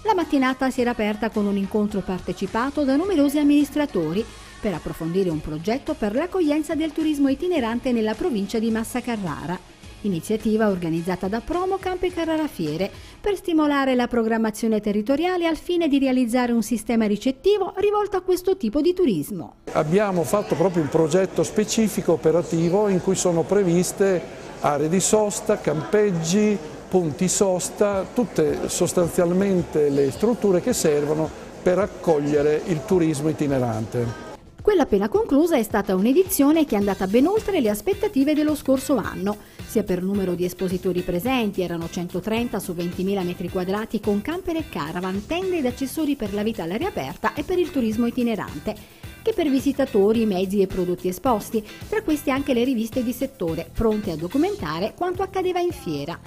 La 0.03 0.13
mattinata 0.13 0.69
si 0.69 0.81
era 0.81 0.91
aperta 0.91 1.31
con 1.31 1.47
un 1.47 1.57
incontro 1.57 2.01
partecipato 2.01 2.83
da 2.83 2.95
numerosi 2.95 3.39
amministratori 3.39 4.23
per 4.61 4.75
approfondire 4.75 5.31
un 5.31 5.41
progetto 5.41 5.95
per 5.95 6.13
l'accoglienza 6.13 6.75
del 6.75 6.93
turismo 6.93 7.29
itinerante 7.29 7.91
nella 7.91 8.13
provincia 8.13 8.59
di 8.59 8.69
Massa 8.69 9.01
Carrara 9.01 9.72
iniziativa 10.03 10.69
organizzata 10.69 11.27
da 11.27 11.41
Promocamp 11.41 12.03
e 12.03 12.13
Carrara 12.13 12.47
Fiere 12.47 12.89
per 13.19 13.35
stimolare 13.35 13.95
la 13.95 14.07
programmazione 14.07 14.79
territoriale 14.79 15.47
al 15.47 15.57
fine 15.57 15.87
di 15.87 15.99
realizzare 15.99 16.51
un 16.51 16.63
sistema 16.63 17.05
ricettivo 17.05 17.73
rivolto 17.77 18.17
a 18.17 18.21
questo 18.21 18.57
tipo 18.57 18.81
di 18.81 18.93
turismo. 18.93 19.55
Abbiamo 19.73 20.23
fatto 20.23 20.55
proprio 20.55 20.83
un 20.83 20.89
progetto 20.89 21.43
specifico 21.43 22.13
operativo 22.13 22.87
in 22.87 23.01
cui 23.01 23.15
sono 23.15 23.43
previste 23.43 24.21
aree 24.61 24.89
di 24.89 24.99
sosta, 24.99 25.59
campeggi, 25.59 26.57
punti 26.87 27.27
sosta, 27.27 28.05
tutte 28.13 28.69
sostanzialmente 28.69 29.89
le 29.89 30.11
strutture 30.11 30.61
che 30.61 30.73
servono 30.73 31.29
per 31.63 31.79
accogliere 31.79 32.61
il 32.65 32.85
turismo 32.85 33.29
itinerante. 33.29 34.31
Quella 34.61 34.83
appena 34.83 35.09
conclusa 35.09 35.57
è 35.57 35.63
stata 35.63 35.93
un'edizione 35.93 36.65
che 36.65 36.75
è 36.75 36.77
andata 36.77 37.05
ben 37.05 37.25
oltre 37.27 37.59
le 37.59 37.69
aspettative 37.69 38.33
dello 38.33 38.55
scorso 38.55 38.95
anno, 38.95 39.35
sia 39.73 39.81
per 39.81 40.03
numero 40.03 40.35
di 40.35 40.45
espositori 40.45 41.01
presenti, 41.01 41.63
erano 41.63 41.89
130 41.89 42.59
su 42.59 42.73
20.000 42.73 43.25
metri 43.25 43.49
quadrati 43.49 43.99
con 43.99 44.21
camper 44.21 44.57
e 44.57 44.69
caravan, 44.69 45.25
tende 45.25 45.57
ed 45.57 45.65
accessori 45.65 46.15
per 46.15 46.31
la 46.31 46.43
vita 46.43 46.61
all'aria 46.61 46.89
aperta 46.89 47.33
e 47.33 47.41
per 47.41 47.57
il 47.57 47.71
turismo 47.71 48.05
itinerante, 48.05 48.75
che 49.23 49.33
per 49.33 49.49
visitatori, 49.49 50.27
mezzi 50.27 50.61
e 50.61 50.67
prodotti 50.67 51.07
esposti, 51.07 51.65
tra 51.89 52.03
questi 52.03 52.29
anche 52.29 52.53
le 52.53 52.63
riviste 52.63 53.03
di 53.03 53.11
settore, 53.11 53.67
pronte 53.73 54.11
a 54.11 54.15
documentare 54.15 54.93
quanto 54.95 55.23
accadeva 55.23 55.59
in 55.59 55.71
fiera. 55.71 56.19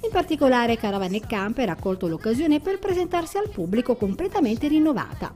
In 0.00 0.10
particolare 0.10 0.78
Caravan 0.78 1.12
e 1.12 1.20
Camper 1.20 1.68
ha 1.68 1.76
colto 1.76 2.06
l'occasione 2.06 2.60
per 2.60 2.78
presentarsi 2.78 3.36
al 3.36 3.50
pubblico 3.50 3.96
completamente 3.96 4.66
rinnovata. 4.66 5.34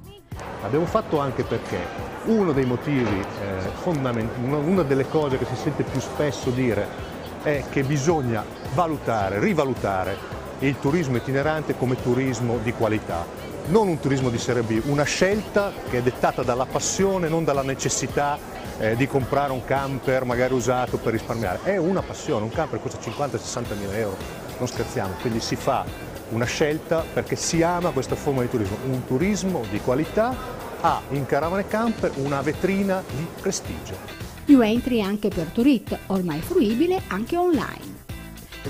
L'abbiamo 0.62 0.86
fatto 0.86 1.18
anche 1.18 1.42
perché 1.42 1.80
uno 2.28 2.52
dei 2.52 2.64
motivi 2.64 3.20
eh, 3.20 3.68
fondamentali, 3.82 4.42
una 4.42 4.82
delle 4.84 5.06
cose 5.06 5.36
che 5.36 5.44
si 5.44 5.56
sente 5.56 5.82
più 5.82 6.00
spesso 6.00 6.48
dire 6.48 7.17
è 7.42 7.64
che 7.70 7.82
bisogna 7.82 8.44
valutare, 8.74 9.38
rivalutare 9.38 10.16
il 10.60 10.78
turismo 10.78 11.16
itinerante 11.16 11.76
come 11.76 12.00
turismo 12.00 12.58
di 12.62 12.72
qualità, 12.72 13.24
non 13.66 13.88
un 13.88 14.00
turismo 14.00 14.30
di 14.30 14.38
serie 14.38 14.62
B, 14.62 14.80
una 14.86 15.04
scelta 15.04 15.72
che 15.88 15.98
è 15.98 16.02
dettata 16.02 16.42
dalla 16.42 16.66
passione, 16.66 17.28
non 17.28 17.44
dalla 17.44 17.62
necessità 17.62 18.38
eh, 18.78 18.96
di 18.96 19.06
comprare 19.06 19.52
un 19.52 19.64
camper 19.64 20.24
magari 20.24 20.54
usato 20.54 20.96
per 20.96 21.12
risparmiare, 21.12 21.60
è 21.62 21.76
una 21.76 22.02
passione, 22.02 22.44
un 22.44 22.50
camper 22.50 22.80
costa 22.80 22.98
50-60 22.98 23.78
mila 23.78 23.96
euro, 23.96 24.16
non 24.58 24.66
scherziamo, 24.66 25.14
quindi 25.20 25.40
si 25.40 25.56
fa 25.56 25.84
una 26.30 26.44
scelta 26.44 27.04
perché 27.12 27.36
si 27.36 27.62
ama 27.62 27.90
questa 27.90 28.16
forma 28.16 28.42
di 28.42 28.48
turismo, 28.48 28.76
un 28.84 29.04
turismo 29.06 29.62
di 29.70 29.80
qualità 29.80 30.34
ha 30.80 31.00
in 31.10 31.26
Caravane 31.26 31.66
Camper 31.66 32.12
una 32.16 32.40
vetrina 32.40 33.02
di 33.08 33.26
prestigio. 33.40 34.27
Più 34.48 34.62
entry 34.62 35.02
anche 35.02 35.28
per 35.28 35.48
Turit, 35.48 35.94
ormai 36.06 36.40
fruibile 36.40 37.02
anche 37.08 37.36
online. 37.36 37.96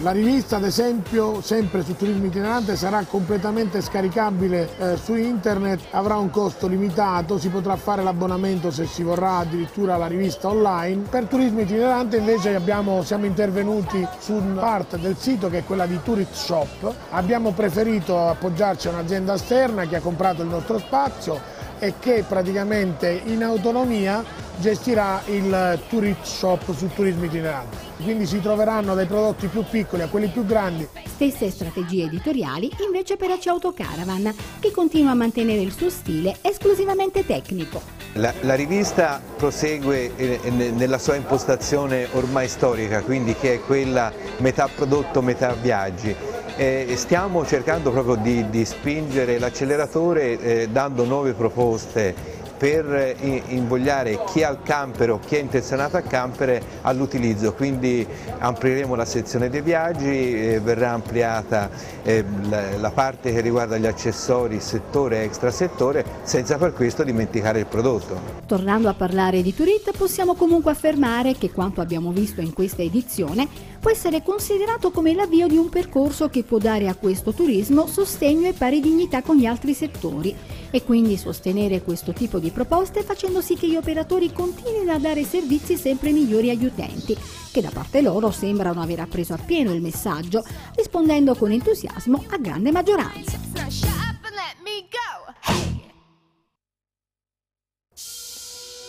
La 0.02 0.10
rivista, 0.10 0.56
ad 0.56 0.64
esempio, 0.64 1.40
sempre 1.40 1.84
su 1.84 1.94
turismo 1.94 2.26
itinerante, 2.26 2.74
sarà 2.74 3.04
completamente 3.04 3.80
scaricabile 3.80 4.70
eh, 4.76 4.96
su 4.96 5.14
internet, 5.14 5.80
avrà 5.92 6.16
un 6.16 6.30
costo 6.30 6.66
limitato, 6.66 7.38
si 7.38 7.48
potrà 7.48 7.76
fare 7.76 8.02
l'abbonamento 8.02 8.72
se 8.72 8.86
si 8.86 9.04
vorrà 9.04 9.36
addirittura 9.36 9.96
la 9.96 10.08
rivista 10.08 10.48
online. 10.48 11.04
Per 11.08 11.26
turismo 11.26 11.60
itinerante 11.60 12.16
invece 12.16 12.56
abbiamo, 12.56 13.04
siamo 13.04 13.26
intervenuti 13.26 14.04
su 14.18 14.32
una 14.32 14.60
parte 14.60 14.98
del 14.98 15.16
sito 15.16 15.48
che 15.48 15.58
è 15.58 15.64
quella 15.64 15.86
di 15.86 16.00
Tourist 16.02 16.34
Shop. 16.34 16.92
Abbiamo 17.10 17.52
preferito 17.52 18.18
appoggiarci 18.26 18.88
a 18.88 18.90
un'azienda 18.90 19.34
esterna 19.34 19.86
che 19.86 19.94
ha 19.94 20.00
comprato 20.00 20.42
il 20.42 20.48
nostro 20.48 20.80
spazio 20.80 21.40
e 21.78 21.94
che 22.00 22.24
praticamente 22.26 23.22
in 23.26 23.44
autonomia 23.44 24.46
gestirà 24.58 25.22
il 25.26 25.80
tourist 25.88 26.24
shop 26.24 26.74
sul 26.74 26.92
turismo 26.92 27.24
itinerante. 27.24 27.76
Quindi 28.02 28.26
si 28.26 28.40
troveranno 28.40 28.94
dai 28.94 29.06
prodotti 29.06 29.46
più 29.48 29.64
piccoli 29.68 30.02
a 30.02 30.08
quelli 30.08 30.28
più 30.28 30.44
grandi. 30.44 30.86
Stesse 31.04 31.50
strategie 31.50 32.04
editoriali 32.04 32.70
invece 32.84 33.16
per 33.16 33.30
AC 33.30 33.46
Autocaravan, 33.46 34.34
che 34.60 34.70
continua 34.70 35.12
a 35.12 35.14
mantenere 35.14 35.60
il 35.60 35.72
suo 35.72 35.90
stile 35.90 36.36
esclusivamente 36.42 37.26
tecnico. 37.26 37.80
La, 38.14 38.32
la 38.42 38.54
rivista 38.54 39.20
prosegue 39.36 40.16
eh, 40.16 40.50
nella 40.50 40.98
sua 40.98 41.14
impostazione 41.14 42.08
ormai 42.12 42.48
storica, 42.48 43.02
quindi 43.02 43.34
che 43.34 43.54
è 43.54 43.60
quella 43.60 44.12
metà 44.38 44.68
prodotto, 44.68 45.22
metà 45.22 45.52
viaggi 45.54 46.14
eh, 46.58 46.94
stiamo 46.96 47.46
cercando 47.46 47.92
proprio 47.92 48.16
di, 48.16 48.50
di 48.50 48.64
spingere 48.64 49.38
l'acceleratore 49.38 50.40
eh, 50.40 50.68
dando 50.68 51.04
nuove 51.04 51.32
proposte 51.32 52.12
per 52.58 53.16
invogliare 53.20 54.18
chi 54.26 54.42
ha 54.42 54.50
il 54.50 54.58
camper 54.62 55.12
o 55.12 55.20
chi 55.20 55.36
è 55.36 55.38
intenzionato 55.38 55.96
a 55.96 56.00
campere 56.00 56.60
all'utilizzo, 56.82 57.54
quindi 57.54 58.06
amplieremo 58.38 58.94
la 58.94 59.04
sezione 59.04 59.48
dei 59.48 59.62
viaggi, 59.62 60.52
eh, 60.52 60.60
verrà 60.60 60.90
ampliata 60.90 61.70
eh, 62.02 62.24
la, 62.48 62.90
parte 62.90 63.32
che 63.32 63.40
riguarda 63.40 63.76
gli 63.76 63.86
accessori 63.86 64.60
settore 64.60 65.20
e 65.20 65.24
extrasettore 65.24 66.04
senza 66.22 66.56
per 66.56 66.72
questo 66.72 67.04
dimenticare 67.04 67.60
il 67.60 67.66
prodotto. 67.66 68.18
Tornando 68.46 68.88
a 68.88 68.94
parlare 68.94 69.42
di 69.42 69.54
Turit 69.54 69.96
possiamo 69.96 70.34
comunque 70.34 70.72
affermare 70.72 71.34
che 71.34 71.52
quanto 71.52 71.80
abbiamo 71.80 72.10
visto 72.10 72.40
in 72.40 72.52
questa 72.52 72.82
edizione 72.82 73.46
può 73.80 73.90
essere 73.90 74.22
considerato 74.22 74.90
come 74.90 75.14
l'avvio 75.14 75.46
di 75.46 75.56
un 75.56 75.68
percorso 75.68 76.28
che 76.28 76.42
può 76.42 76.58
dare 76.58 76.88
a 76.88 76.94
questo 76.94 77.32
turismo 77.32 77.86
sostegno 77.86 78.48
e 78.48 78.52
pari 78.52 78.80
dignità 78.80 79.22
con 79.22 79.36
gli 79.36 79.46
altri 79.46 79.74
settori 79.74 80.34
e 80.70 80.82
quindi 80.84 81.16
sostenere 81.16 81.82
questo 81.82 82.12
tipo 82.12 82.38
di 82.38 82.50
proposte 82.50 83.02
facendo 83.02 83.40
sì 83.40 83.54
che 83.54 83.68
gli 83.68 83.76
operatori 83.76 84.32
continuino 84.32 84.92
a 84.92 84.98
dare 84.98 85.24
servizi 85.24 85.76
sempre 85.76 86.10
migliori 86.10 86.50
agli 86.50 86.64
utenti, 86.64 87.16
che 87.52 87.60
da 87.60 87.70
parte 87.72 88.02
loro 88.02 88.30
sembrano 88.30 88.82
aver 88.82 89.00
appreso 89.00 89.34
appieno 89.34 89.72
il 89.72 89.80
messaggio, 89.80 90.44
rispondendo 90.74 91.34
con 91.34 91.50
entusiasmo 91.52 92.24
a 92.28 92.36
grande 92.38 92.70
maggioranza. 92.70 93.38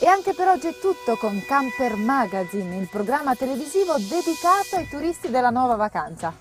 Anche 0.10 0.34
per 0.34 0.48
oggi 0.48 0.68
è 0.68 0.80
tutto 0.80 1.18
con 1.18 1.42
Camper 1.46 1.96
Magazine, 1.96 2.78
il 2.78 2.90
programma 2.90 3.36
televisivo 3.36 3.94
dedicato 3.98 4.78
ai 4.78 4.88
turisti 4.88 5.30
della 5.30 5.52
nuova 5.52 5.76
vacanza. 5.76 6.34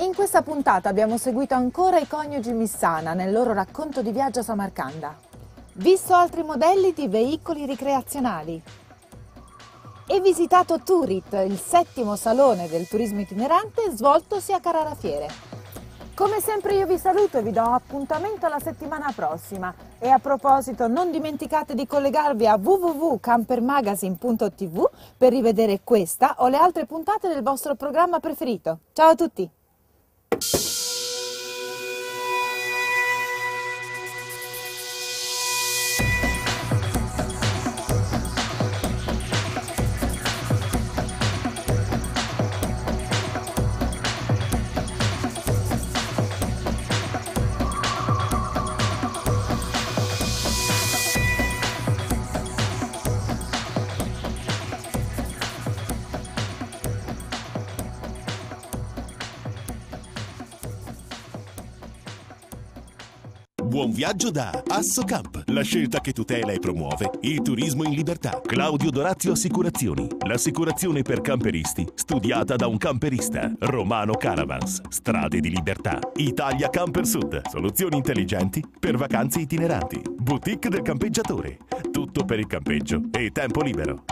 In 0.00 0.14
questa 0.14 0.42
puntata 0.42 0.90
abbiamo 0.90 1.16
seguito 1.16 1.54
ancora 1.54 1.98
i 1.98 2.06
coniugi 2.06 2.52
Missana 2.52 3.14
nel 3.14 3.32
loro 3.32 3.54
racconto 3.54 4.02
di 4.02 4.12
viaggio 4.12 4.40
a 4.40 4.42
Samarcanda. 4.42 5.16
Visto 5.74 6.12
altri 6.14 6.42
modelli 6.42 6.92
di 6.92 7.08
veicoli 7.08 7.64
ricreazionali. 7.64 8.62
E 10.06 10.20
visitato 10.20 10.80
Turit, 10.80 11.32
il 11.46 11.58
settimo 11.58 12.14
salone 12.14 12.68
del 12.68 12.86
turismo 12.86 13.20
itinerante 13.20 13.90
svoltosi 13.90 14.52
a 14.52 14.60
Carrara 14.60 14.94
Fiere. 14.94 15.47
Come 16.18 16.40
sempre 16.40 16.74
io 16.74 16.84
vi 16.84 16.98
saluto 16.98 17.38
e 17.38 17.42
vi 17.42 17.52
do 17.52 17.62
appuntamento 17.62 18.48
la 18.48 18.58
settimana 18.58 19.12
prossima. 19.14 19.72
E 20.00 20.08
a 20.08 20.18
proposito, 20.18 20.88
non 20.88 21.12
dimenticate 21.12 21.76
di 21.76 21.86
collegarvi 21.86 22.44
a 22.44 22.58
www.campermagazine.tv 22.60 24.90
per 25.16 25.30
rivedere 25.30 25.82
questa 25.84 26.34
o 26.38 26.48
le 26.48 26.56
altre 26.56 26.86
puntate 26.86 27.28
del 27.28 27.44
vostro 27.44 27.76
programma 27.76 28.18
preferito. 28.18 28.80
Ciao 28.92 29.10
a 29.10 29.14
tutti! 29.14 29.48
Buon 63.78 63.92
viaggio 63.92 64.32
da 64.32 64.64
Assocamp, 64.66 65.44
la 65.50 65.62
scelta 65.62 66.00
che 66.00 66.12
tutela 66.12 66.50
e 66.50 66.58
promuove 66.58 67.10
il 67.20 67.42
turismo 67.42 67.84
in 67.84 67.92
libertà. 67.92 68.40
Claudio 68.44 68.90
Dorazio 68.90 69.30
Assicurazioni, 69.30 70.08
l'assicurazione 70.26 71.02
per 71.02 71.20
camperisti 71.20 71.86
studiata 71.94 72.56
da 72.56 72.66
un 72.66 72.76
camperista. 72.76 73.52
Romano 73.56 74.14
Caravans, 74.14 74.80
strade 74.88 75.38
di 75.38 75.50
libertà. 75.50 76.00
Italia 76.16 76.70
Camper 76.70 77.06
Sud, 77.06 77.40
soluzioni 77.48 77.98
intelligenti 77.98 78.60
per 78.80 78.96
vacanze 78.96 79.38
itineranti. 79.38 80.02
Boutique 80.12 80.68
del 80.68 80.82
campeggiatore, 80.82 81.58
tutto 81.92 82.24
per 82.24 82.40
il 82.40 82.48
campeggio 82.48 83.02
e 83.12 83.30
tempo 83.30 83.62
libero. 83.62 84.02